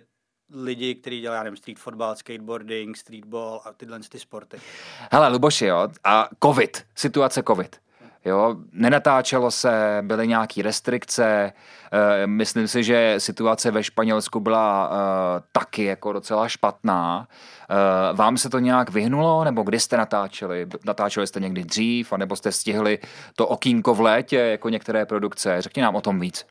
lidi, 0.55 0.95
kteří 0.95 1.21
dělají, 1.21 1.45
nevím, 1.45 1.57
street 1.57 1.79
football, 1.79 2.17
skateboarding, 2.17 2.97
streetball 2.97 3.61
a 3.65 3.73
tyhle 3.73 4.01
ty 4.01 4.19
sporty. 4.19 4.61
Hele, 5.13 5.29
Luboši, 5.29 5.67
jo, 5.67 5.89
a 6.05 6.29
covid, 6.43 6.87
situace 6.95 7.43
covid. 7.43 7.86
Jo, 8.27 8.57
nenatáčelo 8.73 9.51
se, 9.51 9.99
byly 10.03 10.29
nějaké 10.29 10.63
restrikce, 10.63 11.53
e, 11.93 12.27
myslím 12.27 12.69
si, 12.69 12.85
že 12.85 13.15
situace 13.19 13.71
ve 13.71 13.85
Španělsku 13.85 14.41
byla 14.41 14.91
e, 14.91 15.43
taky 15.53 15.85
jako 15.85 16.13
docela 16.13 16.49
špatná. 16.49 17.29
E, 18.11 18.13
vám 18.13 18.39
se 18.39 18.51
to 18.51 18.59
nějak 18.59 18.91
vyhnulo, 18.91 19.45
nebo 19.45 19.63
kdy 19.63 19.81
jste 19.81 19.97
natáčeli? 19.97 20.67
Natáčeli 20.85 21.27
jste 21.27 21.41
někdy 21.41 21.65
dřív, 21.65 22.13
anebo 22.13 22.37
jste 22.37 22.53
stihli 22.53 22.99
to 23.37 23.47
okýnko 23.47 23.95
v 23.95 24.01
létě, 24.01 24.37
jako 24.37 24.69
některé 24.69 25.07
produkce? 25.07 25.63
Řekni 25.63 25.83
nám 25.83 25.97
o 25.97 26.01
tom 26.01 26.21
víc. 26.21 26.47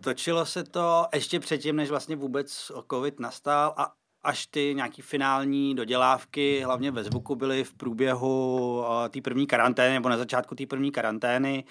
Točilo 0.00 0.46
se 0.46 0.64
to 0.64 1.06
ještě 1.14 1.40
předtím, 1.40 1.76
než 1.76 1.90
vlastně 1.90 2.16
vůbec 2.16 2.72
covid 2.90 3.20
nastal 3.20 3.74
a 3.76 3.92
až 4.26 4.46
ty 4.46 4.72
nějaký 4.76 5.02
finální 5.02 5.74
dodělávky, 5.74 6.60
hlavně 6.60 6.90
ve 6.90 7.04
zvuku, 7.04 7.34
byly 7.34 7.64
v 7.64 7.74
průběhu 7.74 8.78
uh, 8.78 9.08
té 9.08 9.20
první 9.20 9.46
karantény 9.46 9.94
nebo 9.94 10.08
na 10.08 10.16
začátku 10.16 10.54
té 10.54 10.66
první 10.66 10.92
karantény, 10.92 11.64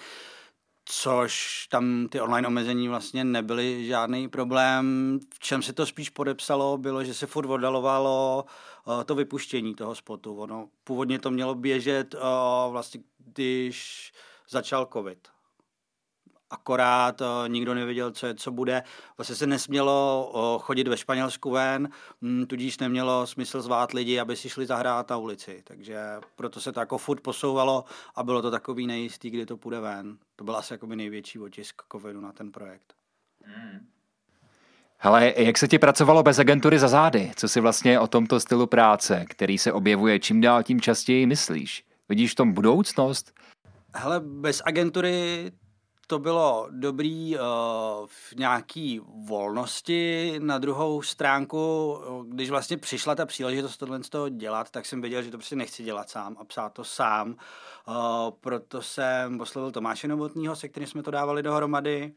což 0.84 1.66
tam 1.70 2.08
ty 2.10 2.20
online 2.20 2.48
omezení 2.48 2.88
vlastně 2.88 3.24
nebyly 3.24 3.86
žádný 3.86 4.28
problém. 4.28 5.18
V 5.34 5.38
čem 5.38 5.62
se 5.62 5.72
to 5.72 5.86
spíš 5.86 6.10
podepsalo, 6.10 6.78
bylo, 6.78 7.04
že 7.04 7.14
se 7.14 7.26
furt 7.26 7.50
oddalovalo 7.50 8.44
uh, 8.84 9.04
to 9.04 9.14
vypuštění 9.14 9.74
toho 9.74 9.94
spotu. 9.94 10.36
Ono 10.36 10.68
původně 10.84 11.18
to 11.18 11.30
mělo 11.30 11.54
běžet 11.54 12.14
uh, 12.14 12.20
vlastně, 12.72 13.00
když 13.18 14.12
začal 14.50 14.88
covid 14.92 15.35
akorát 16.56 17.20
uh, 17.20 17.26
nikdo 17.48 17.74
nevěděl, 17.74 18.10
co 18.10 18.26
je, 18.26 18.34
co 18.34 18.50
bude. 18.50 18.82
Vlastně 19.18 19.36
se 19.36 19.46
nesmělo 19.46 20.30
uh, 20.34 20.62
chodit 20.62 20.88
ve 20.88 20.96
Španělsku 20.96 21.50
ven, 21.50 21.88
m, 22.22 22.46
tudíž 22.46 22.78
nemělo 22.78 23.26
smysl 23.26 23.62
zvát 23.62 23.92
lidi, 23.92 24.20
aby 24.20 24.36
si 24.36 24.48
šli 24.48 24.66
zahrát 24.66 25.10
na 25.10 25.16
ulici. 25.16 25.62
Takže 25.64 25.96
proto 26.36 26.60
se 26.60 26.72
to 26.72 26.80
jako 26.80 26.98
furt 26.98 27.20
posouvalo 27.20 27.84
a 28.14 28.22
bylo 28.22 28.42
to 28.42 28.50
takový 28.50 28.86
nejistý, 28.86 29.30
kdy 29.30 29.46
to 29.46 29.56
půjde 29.56 29.80
ven. 29.80 30.18
To 30.36 30.44
byl 30.44 30.56
asi 30.56 30.74
jako 30.74 30.86
největší 30.86 31.38
otisk 31.38 31.82
covidu 31.92 32.20
na 32.20 32.32
ten 32.32 32.52
projekt. 32.52 32.94
Hmm. 33.44 33.86
Hele, 34.98 35.34
jak 35.36 35.58
se 35.58 35.68
ti 35.68 35.78
pracovalo 35.78 36.22
bez 36.22 36.38
agentury 36.38 36.78
za 36.78 36.88
zády? 36.88 37.32
Co 37.36 37.48
si 37.48 37.60
vlastně 37.60 38.00
o 38.00 38.06
tomto 38.06 38.40
stylu 38.40 38.66
práce, 38.66 39.24
který 39.28 39.58
se 39.58 39.72
objevuje 39.72 40.18
čím 40.18 40.40
dál 40.40 40.62
tím 40.62 40.80
častěji, 40.80 41.26
myslíš? 41.26 41.84
Vidíš 42.08 42.32
v 42.32 42.34
tom 42.34 42.52
budoucnost? 42.52 43.32
Hele, 43.94 44.20
bez 44.20 44.62
agentury 44.66 45.52
to 46.06 46.18
bylo 46.18 46.68
dobrý 46.70 47.36
uh, 47.36 47.42
v 48.06 48.32
nějaký 48.36 49.00
volnosti. 49.26 50.34
Na 50.38 50.58
druhou 50.58 51.02
stránku, 51.02 51.98
když 52.28 52.50
vlastně 52.50 52.76
přišla 52.76 53.14
ta 53.14 53.26
příležitost 53.26 53.76
tohle 53.76 54.04
z 54.04 54.08
toho 54.08 54.28
dělat, 54.28 54.70
tak 54.70 54.86
jsem 54.86 55.00
věděl, 55.00 55.22
že 55.22 55.30
to 55.30 55.36
prostě 55.36 55.56
nechci 55.56 55.82
dělat 55.82 56.10
sám 56.10 56.36
a 56.40 56.44
psát 56.44 56.72
to 56.72 56.84
sám. 56.84 57.28
Uh, 57.28 57.94
proto 58.40 58.82
jsem 58.82 59.40
oslovil 59.40 59.70
Tomáše 59.70 60.08
Novotního, 60.08 60.56
se 60.56 60.68
kterým 60.68 60.86
jsme 60.86 61.02
to 61.02 61.10
dávali 61.10 61.42
dohromady. 61.42 62.14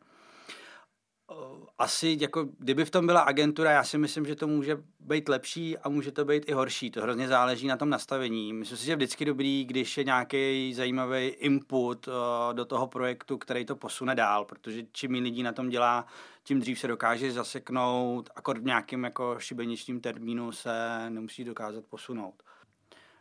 Uh, 1.32 1.66
asi, 1.78 2.18
jako, 2.20 2.48
kdyby 2.58 2.86
v 2.86 2.90
tom 2.90 3.06
byla 3.06 3.22
agentura, 3.22 3.72
já 3.72 3.84
si 3.84 3.98
myslím, 3.98 4.26
že 4.26 4.36
to 4.36 4.48
může 4.48 4.78
být 5.00 5.30
lepší 5.30 5.78
a 5.78 5.90
může 5.90 6.12
to 6.12 6.26
být 6.26 6.50
i 6.50 6.52
horší. 6.52 6.92
To 6.92 7.02
hrozně 7.02 7.28
záleží 7.28 7.68
na 7.68 7.78
tom 7.78 7.90
nastavení. 7.90 8.54
Myslím 8.54 8.78
si, 8.78 8.86
že 8.86 8.92
je 8.92 8.96
vždycky 8.96 9.26
dobrý, 9.26 9.66
když 9.66 9.98
je 9.98 10.04
nějaký 10.04 10.74
zajímavý 10.74 11.28
input 11.28 12.08
uh, 12.08 12.14
do 12.54 12.66
toho 12.66 12.88
projektu, 12.88 13.38
který 13.38 13.66
to 13.66 13.76
posune 13.76 14.16
dál, 14.16 14.46
protože 14.46 14.84
čím 14.92 15.12
méně 15.12 15.24
lidí 15.24 15.44
na 15.44 15.52
tom 15.52 15.70
dělá, 15.70 16.06
tím 16.44 16.60
dřív 16.60 16.80
se 16.80 16.88
dokáže 16.88 17.32
zaseknout, 17.32 18.30
akord 18.36 18.62
v 18.62 18.66
nějakém 18.66 19.04
jako 19.04 19.36
šibeničním 19.40 20.02
termínu 20.02 20.52
se 20.52 21.06
nemusí 21.10 21.44
dokázat 21.44 21.84
posunout. 21.90 22.44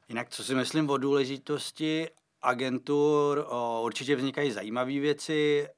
Jinak, 0.08 0.28
co 0.28 0.44
si 0.44 0.54
myslím 0.54 0.90
o 0.90 0.98
důležitosti 0.98 2.08
agentur, 2.42 3.38
uh, 3.38 3.84
určitě 3.84 4.16
vznikají 4.16 4.50
zajímavé 4.50 5.00
věci, 5.00 5.68
Eh, 5.68 5.77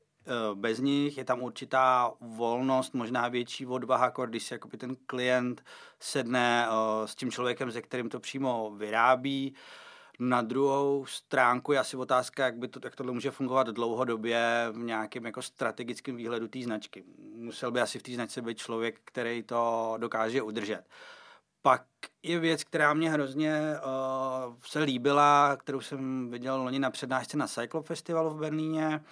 bez 0.54 0.78
nich, 0.78 1.18
je 1.18 1.24
tam 1.24 1.42
určitá 1.42 2.12
volnost, 2.20 2.94
možná 2.94 3.28
větší 3.28 3.66
odvaha, 3.66 4.04
jako 4.04 4.26
když 4.26 4.42
si 4.42 4.54
jakoby 4.54 4.76
ten 4.76 4.96
klient 5.06 5.64
sedne 6.00 6.68
uh, 6.68 7.06
s 7.06 7.14
tím 7.14 7.30
člověkem, 7.30 7.72
se 7.72 7.82
kterým 7.82 8.08
to 8.08 8.20
přímo 8.20 8.72
vyrábí. 8.76 9.54
Na 10.18 10.42
druhou 10.42 11.06
stránku 11.06 11.72
je 11.72 11.78
asi 11.78 11.96
otázka, 11.96 12.44
jak, 12.44 12.56
by 12.56 12.68
to, 12.68 12.80
jak 12.84 12.96
tohle 12.96 13.12
může 13.12 13.30
fungovat 13.30 13.66
dlouhodobě 13.66 14.68
v 14.72 14.78
nějakém 14.78 15.26
jako 15.26 15.42
strategickém 15.42 16.16
výhledu 16.16 16.48
té 16.48 16.62
značky. 16.62 17.04
Musel 17.34 17.70
by 17.70 17.80
asi 17.80 17.98
v 17.98 18.02
té 18.02 18.12
značce 18.12 18.42
být 18.42 18.58
člověk, 18.58 19.00
který 19.04 19.42
to 19.42 19.94
dokáže 19.98 20.42
udržet. 20.42 20.84
Pak 21.62 21.86
je 22.22 22.38
věc, 22.38 22.64
která 22.64 22.94
mě 22.94 23.10
hrozně 23.10 23.60
uh, 24.46 24.54
se 24.66 24.78
líbila, 24.78 25.56
kterou 25.56 25.80
jsem 25.80 26.30
viděl 26.30 26.62
loni 26.62 26.78
na 26.78 26.90
přednášce 26.90 27.36
na 27.36 27.46
Cyclofestivalu 27.46 28.30
v 28.30 28.40
Berlíně, 28.40 29.04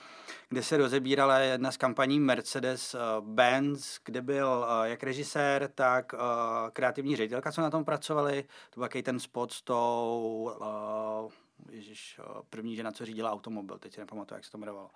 kde 0.49 0.63
se 0.63 0.77
rozebírala 0.77 1.39
jedna 1.39 1.73
z 1.73 1.77
kampaní 1.77 2.21
Mercedes-Benz, 2.21 3.99
kde 4.05 4.23
byl 4.23 4.67
uh, 4.69 4.85
jak 4.85 5.03
režisér, 5.03 5.71
tak 5.75 6.13
uh, 6.13 6.21
kreativní 6.73 7.17
ředitelka, 7.17 7.53
co 7.53 7.61
na 7.61 7.71
tom 7.71 7.85
pracovali. 7.85 8.45
To 8.71 8.81
byl 8.81 9.03
ten 9.03 9.21
spot 9.21 9.53
s 9.53 9.63
tou, 9.63 10.51
uh, 11.25 11.33
ježiš, 11.71 12.21
uh, 12.21 12.43
první 12.51 12.77
žena, 12.77 12.93
co 12.93 13.05
řídila 13.05 13.33
automobil, 13.33 13.79
teď 13.79 13.95
si 13.95 14.01
nepamatuju, 14.01 14.37
jak 14.37 14.45
se 14.45 14.51
to 14.51 14.59
jmenovalo. 14.59 14.91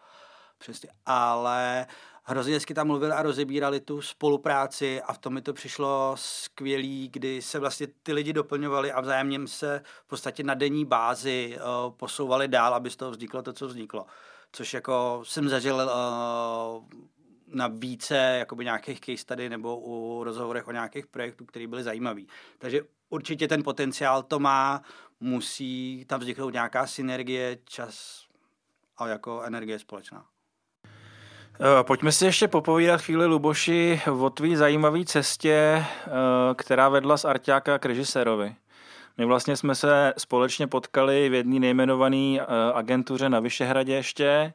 Přesně. 0.58 0.90
Ale 1.06 1.86
hrozně 2.24 2.54
hezky 2.54 2.74
tam 2.74 2.86
mluvili 2.86 3.12
a 3.12 3.22
rozebírali 3.22 3.80
tu 3.80 4.02
spolupráci 4.02 5.02
a 5.02 5.12
v 5.12 5.18
tom 5.18 5.34
mi 5.34 5.42
to 5.42 5.52
přišlo 5.52 6.12
skvělý, 6.18 7.08
kdy 7.08 7.42
se 7.42 7.58
vlastně 7.58 7.86
ty 8.02 8.12
lidi 8.12 8.32
doplňovali 8.32 8.92
a 8.92 9.00
vzájemně 9.00 9.48
se 9.48 9.82
v 10.04 10.08
podstatě 10.08 10.42
na 10.42 10.54
denní 10.54 10.84
bázi 10.84 11.56
uh, 11.56 11.92
posouvali 11.92 12.48
dál, 12.48 12.74
aby 12.74 12.90
z 12.90 12.96
toho 12.96 13.10
vzniklo 13.10 13.42
to, 13.42 13.52
co 13.52 13.68
vzniklo. 13.68 14.06
Což 14.52 14.74
jako 14.74 15.22
jsem 15.24 15.48
zažil 15.48 15.74
uh, 15.74 16.84
na 17.46 17.68
více 17.68 18.16
jakoby 18.16 18.64
nějakých 18.64 19.00
case 19.00 19.18
study 19.18 19.48
nebo 19.48 19.80
u 19.80 20.24
rozhovorech 20.24 20.68
o 20.68 20.72
nějakých 20.72 21.06
projektů, 21.06 21.44
které 21.44 21.66
byly 21.66 21.82
zajímavé. 21.82 22.22
Takže 22.58 22.80
určitě 23.08 23.48
ten 23.48 23.62
potenciál 23.62 24.22
to 24.22 24.38
má, 24.38 24.82
musí 25.20 26.04
tam 26.08 26.20
vzniknout 26.20 26.50
nějaká 26.50 26.86
synergie, 26.86 27.58
čas 27.64 28.24
a 28.96 29.08
jako 29.08 29.42
energie 29.42 29.78
společná. 29.78 30.31
Eh, 31.64 31.84
pojďme 31.84 32.12
si 32.12 32.24
ještě 32.24 32.48
popovídat 32.48 33.02
chvíli, 33.02 33.26
Luboši, 33.26 34.00
o 34.20 34.30
tvý 34.30 34.56
zajímavé 34.56 35.04
cestě, 35.04 35.52
eh, 35.54 36.10
která 36.54 36.88
vedla 36.88 37.16
z 37.16 37.24
Arťáka 37.24 37.78
k 37.78 37.86
režisérovi. 37.86 38.54
My 39.18 39.24
vlastně 39.24 39.56
jsme 39.56 39.74
se 39.74 40.14
společně 40.18 40.66
potkali 40.66 41.28
v 41.28 41.34
jedné 41.34 41.60
nejmenované 41.60 42.38
eh, 42.40 42.46
agentuře 42.74 43.28
na 43.28 43.40
Vyšehradě 43.40 43.94
ještě, 43.94 44.52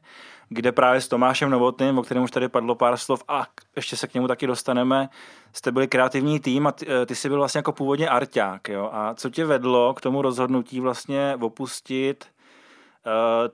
kde 0.50 0.72
právě 0.72 1.02
s 1.02 1.08
Tomášem 1.08 1.50
Novotným, 1.50 1.98
o 1.98 2.04
kterém 2.04 2.24
už 2.24 2.32
tady 2.32 2.50
padlo 2.50 2.76
pár 2.76 2.98
slov 2.98 3.24
a 3.28 3.48
ještě 3.76 3.98
se 3.98 4.08
k 4.08 4.14
němu 4.14 4.28
taky 4.28 4.48
dostaneme, 4.48 5.10
jste 5.54 5.72
byli 5.72 5.88
kreativní 5.88 6.40
tým 6.40 6.68
a 6.68 6.72
ty, 6.72 6.88
ty 7.06 7.16
jsi 7.16 7.30
byl 7.30 7.38
vlastně 7.38 7.60
jako 7.60 7.72
původně 7.72 8.10
arťák. 8.10 8.70
Jo? 8.70 8.90
A 8.94 9.14
co 9.14 9.30
tě 9.30 9.46
vedlo 9.46 9.94
k 9.94 10.02
tomu 10.02 10.22
rozhodnutí 10.22 10.80
vlastně 10.80 11.38
opustit 11.42 12.26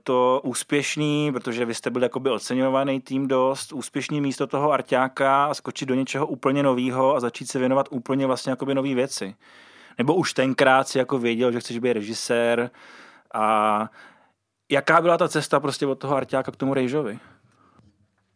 to 0.03 0.41
úspěšný, 0.43 1.31
protože 1.31 1.65
vy 1.65 1.75
jste 1.75 1.89
byl 1.89 2.03
jakoby 2.03 2.29
oceňovaný 2.29 3.01
tým 3.01 3.27
dost, 3.27 3.73
úspěšný 3.73 4.21
místo 4.21 4.47
toho 4.47 4.71
arťáka 4.71 5.53
skočit 5.53 5.89
do 5.89 5.95
něčeho 5.95 6.27
úplně 6.27 6.63
nového 6.63 7.15
a 7.15 7.19
začít 7.19 7.49
se 7.49 7.59
věnovat 7.59 7.87
úplně 7.91 8.27
vlastně 8.27 8.49
jakoby 8.49 8.75
nový 8.75 8.95
věci. 8.95 9.35
Nebo 9.97 10.15
už 10.15 10.33
tenkrát 10.33 10.87
si 10.87 10.97
jako 10.97 11.19
věděl, 11.19 11.51
že 11.51 11.59
chceš 11.59 11.79
být 11.79 11.93
režisér 11.93 12.71
a 13.33 13.89
jaká 14.71 15.01
byla 15.01 15.17
ta 15.17 15.29
cesta 15.29 15.59
prostě 15.59 15.85
od 15.85 15.99
toho 15.99 16.15
arťáka 16.15 16.51
k 16.51 16.55
tomu 16.55 16.73
rejžovi? 16.73 17.19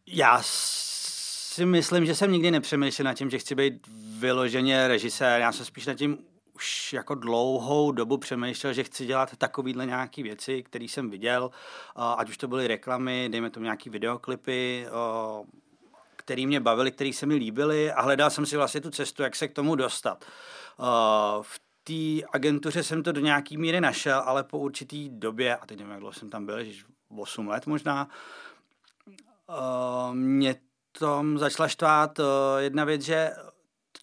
Já 0.08 0.39
si 0.41 1.65
myslím, 1.65 2.06
že 2.06 2.15
jsem 2.15 2.32
nikdy 2.32 2.51
nepřemýšlel 2.51 3.06
nad 3.06 3.13
tím, 3.13 3.30
že 3.30 3.39
chci 3.39 3.56
být 3.56 3.88
vyloženě 4.19 4.88
režisér. 4.88 5.41
Já 5.41 5.51
jsem 5.51 5.65
spíš 5.65 5.86
nad 5.86 5.93
tím 5.93 6.17
už 6.58 6.93
jako 6.93 7.15
dlouhou 7.15 7.91
dobu 7.91 8.17
přemýšlel, 8.17 8.74
že 8.74 8.84
chci 8.84 9.06
dělat 9.06 9.38
takovýhle 9.38 9.86
nějaký 9.86 10.24
věci, 10.24 10.63
které 10.63 10.86
jsem 10.86 11.10
viděl, 11.10 11.52
ať 11.96 12.30
už 12.30 12.38
to 12.38 12.48
byly 12.48 12.67
reklamy, 12.67 13.30
dejme 13.32 13.50
tomu 13.50 13.63
nějaký 13.63 13.89
videoklipy, 13.89 14.88
který 16.15 16.48
mě 16.48 16.60
bavili, 16.60 16.91
který 16.91 17.13
se 17.13 17.26
mi 17.26 17.36
líbily 17.36 17.91
a 17.91 18.02
hledal 18.02 18.30
jsem 18.30 18.46
si 18.46 18.58
vlastně 18.58 18.82
tu 18.82 18.89
cestu, 18.89 19.24
jak 19.24 19.36
se 19.36 19.48
k 19.48 19.54
tomu 19.54 19.76
dostat. 19.76 20.26
V 21.41 21.60
té 21.84 22.28
agentuře 22.34 22.84
jsem 22.84 23.04
to 23.04 23.12
do 23.12 23.22
nějaký 23.22 23.58
míry 23.58 23.82
našel, 23.82 24.20
ale 24.26 24.43
po 24.43 24.58
určitý 24.58 25.10
době, 25.10 25.56
a 25.56 25.65
teď 25.65 25.78
nevím, 25.78 25.91
jak 25.91 26.00
dlouho 26.00 26.13
jsem 26.13 26.30
tam 26.30 26.46
byl, 26.46 26.58
8 27.17 27.48
let 27.48 27.67
možná, 27.67 28.08
mě 30.12 30.56
tom 31.00 31.38
začala 31.38 31.70
štvát 31.70 32.20
jedna 32.58 32.84
věc, 32.84 33.02
že 33.02 33.32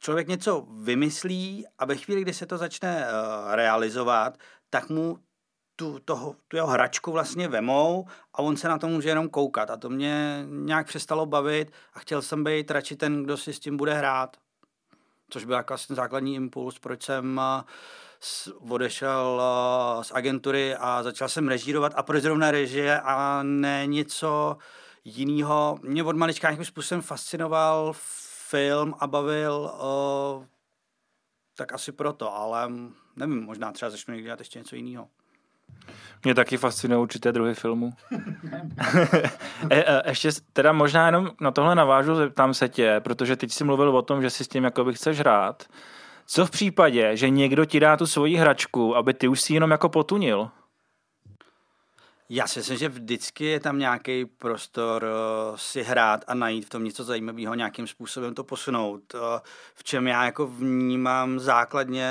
člověk 0.04 0.28
něco 0.28 0.66
vymyslí 0.70 1.66
a 1.78 1.84
ve 1.84 1.96
chvíli, 1.96 2.22
kdy 2.22 2.32
se 2.32 2.46
to 2.46 2.58
začne 2.58 3.06
uh, 3.06 3.54
realizovat, 3.54 4.38
tak 4.70 4.88
mu 4.88 5.18
tu, 5.76 5.98
toho, 6.04 6.36
tu 6.48 6.56
jeho 6.56 6.68
hračku 6.68 7.12
vlastně 7.12 7.48
vemou 7.48 8.06
a 8.34 8.38
on 8.38 8.56
se 8.56 8.68
na 8.68 8.78
to 8.78 8.88
může 8.88 9.08
jenom 9.08 9.28
koukat. 9.28 9.70
A 9.70 9.76
to 9.76 9.90
mě 9.90 10.44
nějak 10.48 10.86
přestalo 10.86 11.26
bavit 11.26 11.72
a 11.94 11.98
chtěl 11.98 12.22
jsem 12.22 12.44
být 12.44 12.70
radši 12.70 12.96
ten, 12.96 13.22
kdo 13.22 13.36
si 13.36 13.52
s 13.52 13.60
tím 13.60 13.76
bude 13.76 13.94
hrát. 13.94 14.36
Což 15.30 15.44
byl 15.44 15.56
jako 15.56 15.72
vlastně 15.72 15.96
základní 15.96 16.34
impuls, 16.34 16.78
proč 16.78 17.02
jsem 17.02 17.40
uh, 18.60 18.72
odešel 18.72 19.42
uh, 19.96 20.02
z 20.02 20.12
agentury 20.14 20.76
a 20.76 21.02
začal 21.02 21.28
jsem 21.28 21.48
režírovat 21.48 21.92
a 21.96 22.02
proč 22.02 22.22
zrovna 22.22 22.50
režie 22.50 23.00
a 23.00 23.40
ne 23.42 23.86
něco 23.86 24.56
jiného. 25.04 25.78
Mě 25.82 26.04
od 26.04 26.16
malička 26.16 26.48
nějakým 26.48 26.64
způsobem 26.64 27.02
fascinoval 27.02 27.92
film 28.50 28.94
a 28.98 29.06
bavil, 29.06 29.70
uh, 29.74 30.44
tak 31.56 31.72
asi 31.72 31.92
proto, 31.92 32.34
ale 32.34 32.70
nevím, 33.16 33.44
možná 33.44 33.72
třeba 33.72 33.90
začnu 33.90 34.14
někdy 34.14 34.24
dělat 34.24 34.38
ještě 34.38 34.58
něco 34.58 34.76
jiného. 34.76 35.08
Mě 36.24 36.34
taky 36.34 36.56
fascinují 36.56 37.02
určité 37.02 37.32
druhy 37.32 37.54
filmů. 37.54 37.92
e, 39.70 39.84
e, 39.84 40.10
ještě 40.10 40.30
teda 40.52 40.72
možná 40.72 41.06
jenom 41.06 41.30
na 41.40 41.50
tohle 41.50 41.74
navážu, 41.74 42.14
zeptám 42.14 42.54
se 42.54 42.68
tě, 42.68 43.00
protože 43.04 43.36
teď 43.36 43.52
jsi 43.52 43.64
mluvil 43.64 43.96
o 43.96 44.02
tom, 44.02 44.22
že 44.22 44.30
si 44.30 44.44
s 44.44 44.48
tím 44.48 44.64
jakoby 44.64 44.94
chceš 44.94 45.18
hrát. 45.18 45.64
Co 46.26 46.46
v 46.46 46.50
případě, 46.50 47.16
že 47.16 47.30
někdo 47.30 47.64
ti 47.64 47.80
dá 47.80 47.96
tu 47.96 48.06
svoji 48.06 48.36
hračku, 48.36 48.96
aby 48.96 49.14
ty 49.14 49.28
už 49.28 49.40
si 49.40 49.54
jenom 49.54 49.70
jako 49.70 49.88
potunil? 49.88 50.50
Já 52.34 52.46
si 52.46 52.58
myslím, 52.58 52.78
že 52.78 52.88
vždycky 52.88 53.44
je 53.44 53.60
tam 53.60 53.78
nějaký 53.78 54.24
prostor 54.24 55.04
uh, 55.04 55.56
si 55.56 55.82
hrát 55.82 56.24
a 56.26 56.34
najít 56.34 56.66
v 56.66 56.68
tom 56.68 56.84
něco 56.84 57.04
zajímavého, 57.04 57.54
nějakým 57.54 57.86
způsobem 57.86 58.34
to 58.34 58.44
posunout. 58.44 59.14
Uh, 59.14 59.20
v 59.74 59.84
čem 59.84 60.06
já 60.06 60.24
jako 60.24 60.46
vnímám 60.46 61.40
základně 61.40 62.08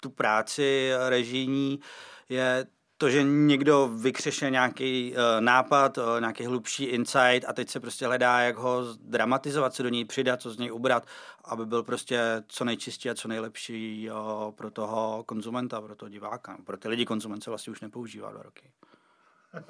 tu 0.00 0.10
práci 0.10 0.90
režijní, 1.08 1.80
je 2.28 2.66
to, 2.98 3.10
že 3.10 3.22
někdo 3.22 3.88
vykřešne 3.88 4.50
nějaký 4.50 5.12
uh, 5.12 5.40
nápad, 5.40 5.98
uh, 5.98 6.04
nějaký 6.20 6.46
hlubší 6.46 6.84
insight 6.84 7.44
a 7.48 7.52
teď 7.52 7.68
se 7.68 7.80
prostě 7.80 8.06
hledá, 8.06 8.40
jak 8.40 8.56
ho 8.56 8.82
dramatizovat, 9.00 9.74
co 9.74 9.82
do 9.82 9.88
něj 9.88 10.04
přidat, 10.04 10.42
co 10.42 10.50
z 10.50 10.58
něj 10.58 10.72
ubrat, 10.72 11.06
aby 11.44 11.66
byl 11.66 11.82
prostě 11.82 12.20
co 12.48 12.64
nejčistší 12.64 13.10
a 13.10 13.14
co 13.14 13.28
nejlepší 13.28 14.10
uh, 14.10 14.52
pro 14.52 14.70
toho 14.70 15.24
konzumenta, 15.26 15.80
pro 15.80 15.96
toho 15.96 16.08
diváka. 16.08 16.58
Pro 16.64 16.76
ty 16.76 16.88
lidi 16.88 17.04
konzument 17.04 17.44
se 17.44 17.50
vlastně 17.50 17.70
už 17.70 17.80
nepoužívá 17.80 18.30
dva 18.32 18.42
roky. 18.42 18.70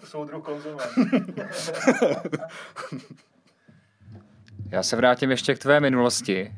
Soudruh 0.04 0.44
konzument. 0.44 0.90
Já 4.70 4.82
se 4.82 4.96
vrátím 4.96 5.30
ještě 5.30 5.54
k 5.54 5.58
tvé 5.58 5.80
minulosti. 5.80 6.54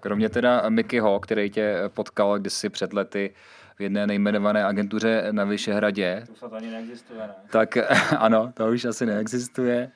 Kromě 0.00 0.28
teda 0.28 0.68
Mikyho, 0.68 1.20
který 1.20 1.50
tě 1.50 1.82
potkal 1.88 2.38
kdysi 2.38 2.68
před 2.68 2.92
lety 2.92 3.34
v 3.78 3.80
jedné 3.80 4.06
nejmenované 4.06 4.64
agentuře 4.64 5.28
na 5.30 5.44
Vyšehradě. 5.44 6.24
To 6.40 6.54
ani 6.54 6.70
neexistuje, 6.70 7.20
ne? 7.20 7.34
Tak 7.50 7.78
ano, 8.18 8.52
to 8.54 8.66
už 8.66 8.84
asi 8.84 9.06
neexistuje. 9.06 9.90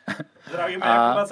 Zdravíme 0.49 0.83
a... 0.83 1.25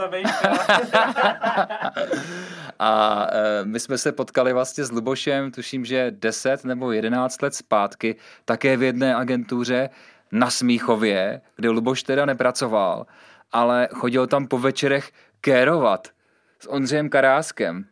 a 2.79 3.27
e, 3.33 3.65
my 3.65 3.81
jsme 3.81 3.99
se 3.99 4.13
potkali 4.13 4.53
vlastně 4.53 4.85
s 4.85 4.91
Lubošem, 4.91 5.51
tuším, 5.51 5.85
že 5.85 6.11
10 6.11 6.65
nebo 6.65 6.93
11 6.93 7.43
let 7.43 7.55
zpátky, 7.55 8.17
také 8.45 8.77
v 8.77 8.83
jedné 8.83 9.15
agentuře 9.15 9.91
na 10.33 10.51
Smíchově, 10.51 11.41
kde 11.57 11.69
Luboš 11.69 12.03
teda 12.03 12.27
nepracoval, 12.27 13.07
ale 13.53 13.89
chodil 13.95 14.27
tam 14.27 14.47
po 14.47 14.59
večerech 14.59 15.11
kérovat. 15.41 16.09
s 16.61 16.69
Ondřejem 16.69 17.09
Karáskem. 17.09 17.85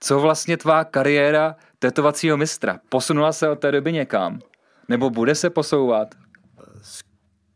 Co 0.00 0.20
vlastně 0.20 0.56
tvá 0.56 0.84
kariéra 0.84 1.56
tetovacího 1.78 2.36
mistra? 2.36 2.80
Posunula 2.88 3.32
se 3.32 3.48
od 3.48 3.58
té 3.60 3.72
doby 3.72 3.92
někam? 3.92 4.40
Nebo 4.88 5.10
bude 5.10 5.34
se 5.34 5.50
posouvat? 5.50 6.14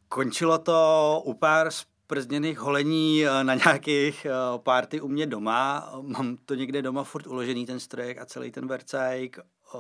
Končilo 0.09 0.59
to 0.59 1.23
u 1.25 1.35
pár 1.35 1.71
zprzděných 1.71 2.59
holení 2.59 3.27
eh, 3.27 3.45
na 3.45 3.55
nějakých 3.55 4.25
eh, 4.25 4.31
párty 4.59 5.01
u 5.01 5.09
mě 5.09 5.27
doma. 5.27 5.91
Mám 6.03 6.37
to 6.45 6.55
někde 6.55 6.83
doma 6.83 7.05
furt 7.05 7.27
uložený 7.27 7.67
ten 7.67 7.81
strojek 7.81 8.19
a 8.19 8.27
celý 8.27 8.51
ten 8.51 8.69
vercajk. 8.69 9.39
Eh, 9.39 9.79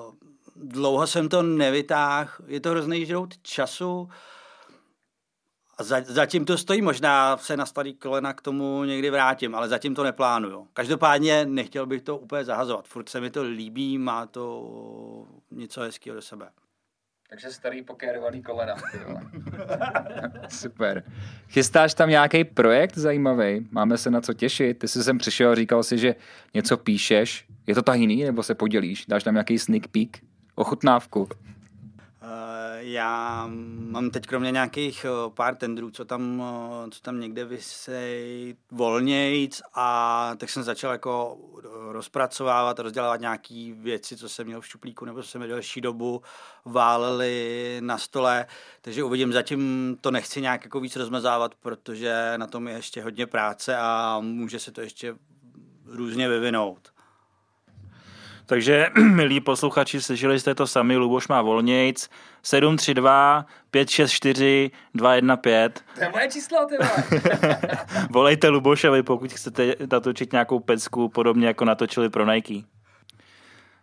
Dlouho 0.57 1.07
jsem 1.07 1.29
to 1.29 1.43
nevytáhl, 1.43 2.31
je 2.47 2.61
to 2.61 2.71
hrozný 2.71 3.07
žrout 3.07 3.35
času. 3.43 4.09
A 5.79 5.83
za, 5.83 6.01
zatím 6.01 6.45
to 6.45 6.59
stojí, 6.59 6.83
možná 6.83 7.37
se 7.37 7.57
na 7.57 7.67
starý 7.67 7.95
kolena 7.95 8.33
k 8.33 8.41
tomu 8.41 8.85
někdy 8.85 9.11
vrátím, 9.11 9.55
ale 9.55 9.69
zatím 9.69 9.95
to 9.95 10.05
neplánuju. 10.05 10.69
Každopádně 10.73 11.47
nechtěl 11.47 11.87
bych 11.87 12.03
to 12.03 12.19
úplně 12.19 12.45
zahazovat. 12.45 12.89
Furt 12.89 13.09
se 13.09 13.21
mi 13.21 13.31
to 13.31 13.43
líbí, 13.43 13.99
má 13.99 14.27
to 14.27 15.27
něco 15.51 15.81
hezkého 15.81 16.17
do 16.17 16.23
sebe. 16.23 16.49
Takže 17.31 17.51
starý 17.51 17.83
pokérovaný 17.83 18.43
kolena. 18.43 18.75
Super. 20.49 21.03
Chystáš 21.49 21.95
tam 21.95 22.09
nějaký 22.09 22.45
projekt 22.45 22.99
zajímavý? 22.99 23.69
Máme 23.71 23.99
se 23.99 24.11
na 24.11 24.21
co 24.21 24.35
těšit? 24.35 24.79
Ty 24.79 24.89
jsi 24.89 25.05
sem 25.05 25.19
přišel, 25.19 25.55
říkal 25.55 25.83
si, 25.83 25.99
že 25.99 26.15
něco 26.55 26.77
píšeš. 26.77 27.47
Je 27.67 27.75
to 27.75 27.83
tajný, 27.83 28.25
nebo 28.25 28.43
se 28.43 28.55
podělíš? 28.55 29.07
Dáš 29.07 29.25
tam 29.25 29.35
nějaký 29.35 29.59
sneak 29.59 29.89
peek? 29.89 30.21
Ochutnávku? 30.55 31.29
Já 32.93 33.45
mám 33.91 34.11
teď 34.11 34.27
kromě 34.27 34.51
nějakých 34.51 35.05
eh, 35.05 35.31
pár 35.35 35.55
tendrů, 35.55 35.91
co 35.91 36.05
tam, 36.05 36.43
eh, 36.87 36.91
co 36.91 37.01
tam 37.01 37.21
někde 37.21 37.45
vysej 37.45 38.57
volnějc 38.71 39.63
a 39.75 40.31
tak 40.37 40.51
jsem 40.51 40.63
začal 40.63 40.93
jako 40.93 41.39
rozpracovávat, 41.91 42.79
rozdělávat 42.79 43.21
nějaké 43.21 43.73
věci, 43.77 44.17
co 44.17 44.29
jsem 44.29 44.47
měl 44.47 44.61
v 44.61 44.67
šuplíku 44.67 45.05
nebo 45.05 45.23
co 45.23 45.29
jsem 45.29 45.41
delší 45.41 45.81
dobu, 45.81 46.23
váleli 46.65 47.77
na 47.81 47.99
stole, 47.99 48.47
takže 48.81 49.05
uvidím, 49.05 49.33
zatím 49.33 49.97
to 50.01 50.11
nechci 50.11 50.41
nějak 50.41 50.65
jako 50.65 50.81
víc 50.81 50.97
rozmazávat, 50.97 51.55
protože 51.55 52.35
na 52.37 52.47
tom 52.47 52.69
je 52.69 52.75
ještě 52.75 53.03
hodně 53.03 53.27
práce 53.27 53.77
a 53.77 54.21
může 54.21 54.59
se 54.59 54.73
to 54.73 54.81
ještě 54.81 55.15
různě 55.87 56.29
vyvinout. 56.29 56.95
Takže, 58.47 58.91
milí 59.15 59.41
posluchači, 59.41 60.01
slyšeli 60.01 60.41
jste 60.41 60.55
to 60.55 60.67
sami, 60.67 60.97
Luboš 60.97 61.29
má 61.29 61.43
volnějc, 61.43 62.09
732 62.43 63.47
564 63.71 64.71
215. 64.95 65.85
To 65.95 66.05
je 66.05 66.11
moje 66.11 66.29
číslo, 66.29 66.67
ty 66.67 66.77
Volejte 68.11 68.49
Lubošovi, 68.49 69.03
pokud 69.03 69.33
chcete 69.33 69.75
natočit 69.91 70.33
nějakou 70.33 70.61
pecku, 70.61 71.09
podobně 71.09 71.47
jako 71.47 71.65
natočili 71.65 72.09
pro 72.09 72.33
Nike. 72.33 72.67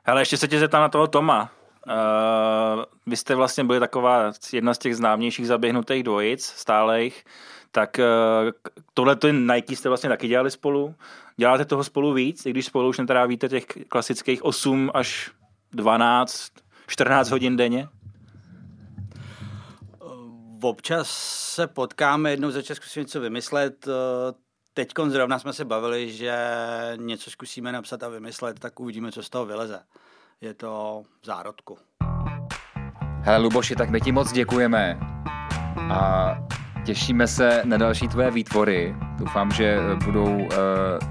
Ale 0.05 0.21
ještě 0.21 0.37
se 0.37 0.47
tě 0.47 0.59
zeptám 0.59 0.81
na 0.81 0.89
toho 0.89 1.07
Toma. 1.07 1.51
Uh, 1.87 2.83
vy 3.05 3.17
jste 3.17 3.35
vlastně 3.35 3.63
byli 3.63 3.79
taková 3.79 4.31
jedna 4.53 4.73
z 4.73 4.77
těch 4.77 4.95
známějších 4.95 5.47
zaběhnutých 5.47 6.03
dvojic, 6.03 6.45
stálejch, 6.45 7.23
tak 7.71 7.99
uh, 7.99 8.51
tohle 8.93 9.15
to 9.15 9.31
Nike 9.31 9.75
jste 9.75 9.89
vlastně 9.89 10.09
taky 10.09 10.27
dělali 10.27 10.51
spolu. 10.51 10.95
Děláte 11.37 11.65
toho 11.65 11.83
spolu 11.83 12.13
víc, 12.13 12.45
i 12.45 12.49
když 12.49 12.65
spolu 12.65 12.89
už 12.89 12.97
netrávíte 12.97 13.49
těch 13.49 13.65
klasických 13.87 14.43
8 14.45 14.91
až 14.93 15.31
12, 15.71 16.51
14 16.87 17.29
hodin 17.29 17.57
denně? 17.57 17.87
Občas 20.61 21.09
se 21.55 21.67
potkáme, 21.67 22.31
jednou 22.31 22.51
za 22.51 22.61
čas 22.61 22.77
zkusíme 22.77 23.03
něco 23.03 23.21
vymyslet. 23.21 23.87
Teď 24.73 24.91
zrovna 25.07 25.39
jsme 25.39 25.53
se 25.53 25.65
bavili, 25.65 26.11
že 26.11 26.35
něco 26.95 27.31
zkusíme 27.31 27.71
napsat 27.71 28.03
a 28.03 28.09
vymyslet, 28.09 28.59
tak 28.59 28.79
uvidíme, 28.79 29.11
co 29.11 29.23
z 29.23 29.29
toho 29.29 29.45
vyleze. 29.45 29.79
Je 30.41 30.53
to 30.53 31.03
v 31.21 31.25
zárodku. 31.25 31.77
Hele 33.23 33.37
Luboši, 33.37 33.75
tak 33.75 33.89
my 33.89 34.01
ti 34.01 34.11
moc 34.11 34.31
děkujeme. 34.31 34.99
A 35.91 36.35
Těšíme 36.83 37.27
se 37.27 37.61
na 37.65 37.77
další 37.77 38.07
tvoje 38.07 38.31
výtvory. 38.31 38.95
Doufám, 39.17 39.51
že 39.51 39.79
budou 40.05 40.35
uh, 40.35 40.47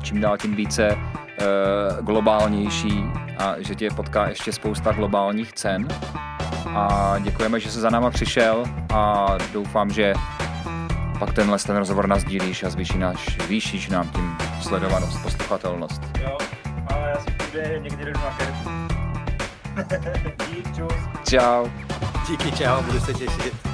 čím 0.02 0.20
dál 0.20 0.38
tím 0.38 0.54
více 0.54 0.96
uh, 0.96 2.06
globálnější 2.06 3.04
a 3.38 3.54
že 3.58 3.74
tě 3.74 3.90
potká 3.90 4.28
ještě 4.28 4.52
spousta 4.52 4.92
globálních 4.92 5.52
cen. 5.52 5.88
A 6.68 7.14
děkujeme, 7.18 7.60
že 7.60 7.70
jsi 7.70 7.80
za 7.80 7.90
náma 7.90 8.10
přišel 8.10 8.64
a 8.94 9.26
doufám, 9.52 9.90
že 9.90 10.12
pak 11.18 11.34
tenhle 11.34 11.58
ten 11.58 11.76
rozhovor 11.76 12.06
nás 12.06 12.24
dílíš 12.24 12.62
a 12.62 12.70
zvýší 12.70 12.98
náš, 12.98 13.36
zvýšíš 13.44 13.88
nám 13.88 14.08
tím 14.08 14.36
sledovanost, 14.62 15.22
posluchatelnost. 15.22 16.02
Jo, 16.22 16.38
ale 16.86 17.10
já 17.10 17.20
si 17.20 17.30
půjde 17.30 17.78
někdy 17.82 18.04
jdu 18.04 18.12
na 18.12 18.38
Dík, 20.50 20.76
čus. 20.76 20.94
Čau. 21.30 21.66
Díky, 22.28 22.52
čau, 22.52 22.82
budu 22.82 23.00
se 23.00 23.14
těšit. 23.14 23.69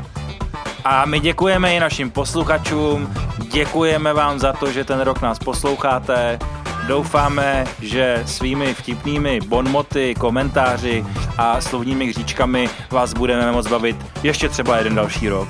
A 0.88 1.04
my 1.04 1.20
děkujeme 1.20 1.74
i 1.74 1.80
našim 1.80 2.10
posluchačům, 2.10 3.14
děkujeme 3.38 4.12
vám 4.12 4.38
za 4.38 4.52
to, 4.52 4.72
že 4.72 4.84
ten 4.84 5.00
rok 5.00 5.22
nás 5.22 5.38
posloucháte. 5.38 6.38
Doufáme, 6.86 7.64
že 7.82 8.22
svými 8.26 8.74
vtipnými 8.74 9.40
bonmoty, 9.40 10.14
komentáři 10.18 11.04
a 11.38 11.60
slovními 11.60 12.06
hříčkami 12.06 12.70
vás 12.90 13.14
budeme 13.14 13.52
moc 13.52 13.68
bavit 13.68 13.96
ještě 14.22 14.48
třeba 14.48 14.76
jeden 14.76 14.94
další 14.94 15.28
rok. 15.28 15.48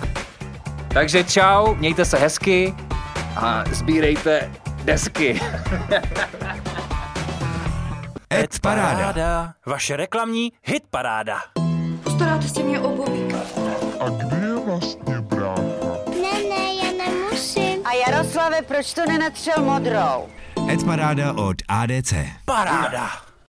Takže 0.89 1.25
čau, 1.25 1.75
mějte 1.75 2.05
se 2.05 2.19
hezky 2.19 2.75
a 3.37 3.65
sbírejte 3.73 4.51
desky. 4.85 5.41
Ed 8.33 8.59
paráda. 8.61 9.53
Vaše 9.67 9.97
reklamní 9.97 10.53
hit 10.63 10.83
paráda. 10.91 11.39
Postaráte 12.05 12.49
si 12.49 12.63
mě 12.63 12.81
obuvík. 12.81 13.16
Proč 18.69 18.95
to 18.95 19.07
nenatřel 19.07 19.63
modrou? 19.65 20.29
Ed 20.73 20.85
Paráda 20.85 21.33
od 21.33 21.57
ADC. 21.69 22.13
Paráda. 22.45 23.26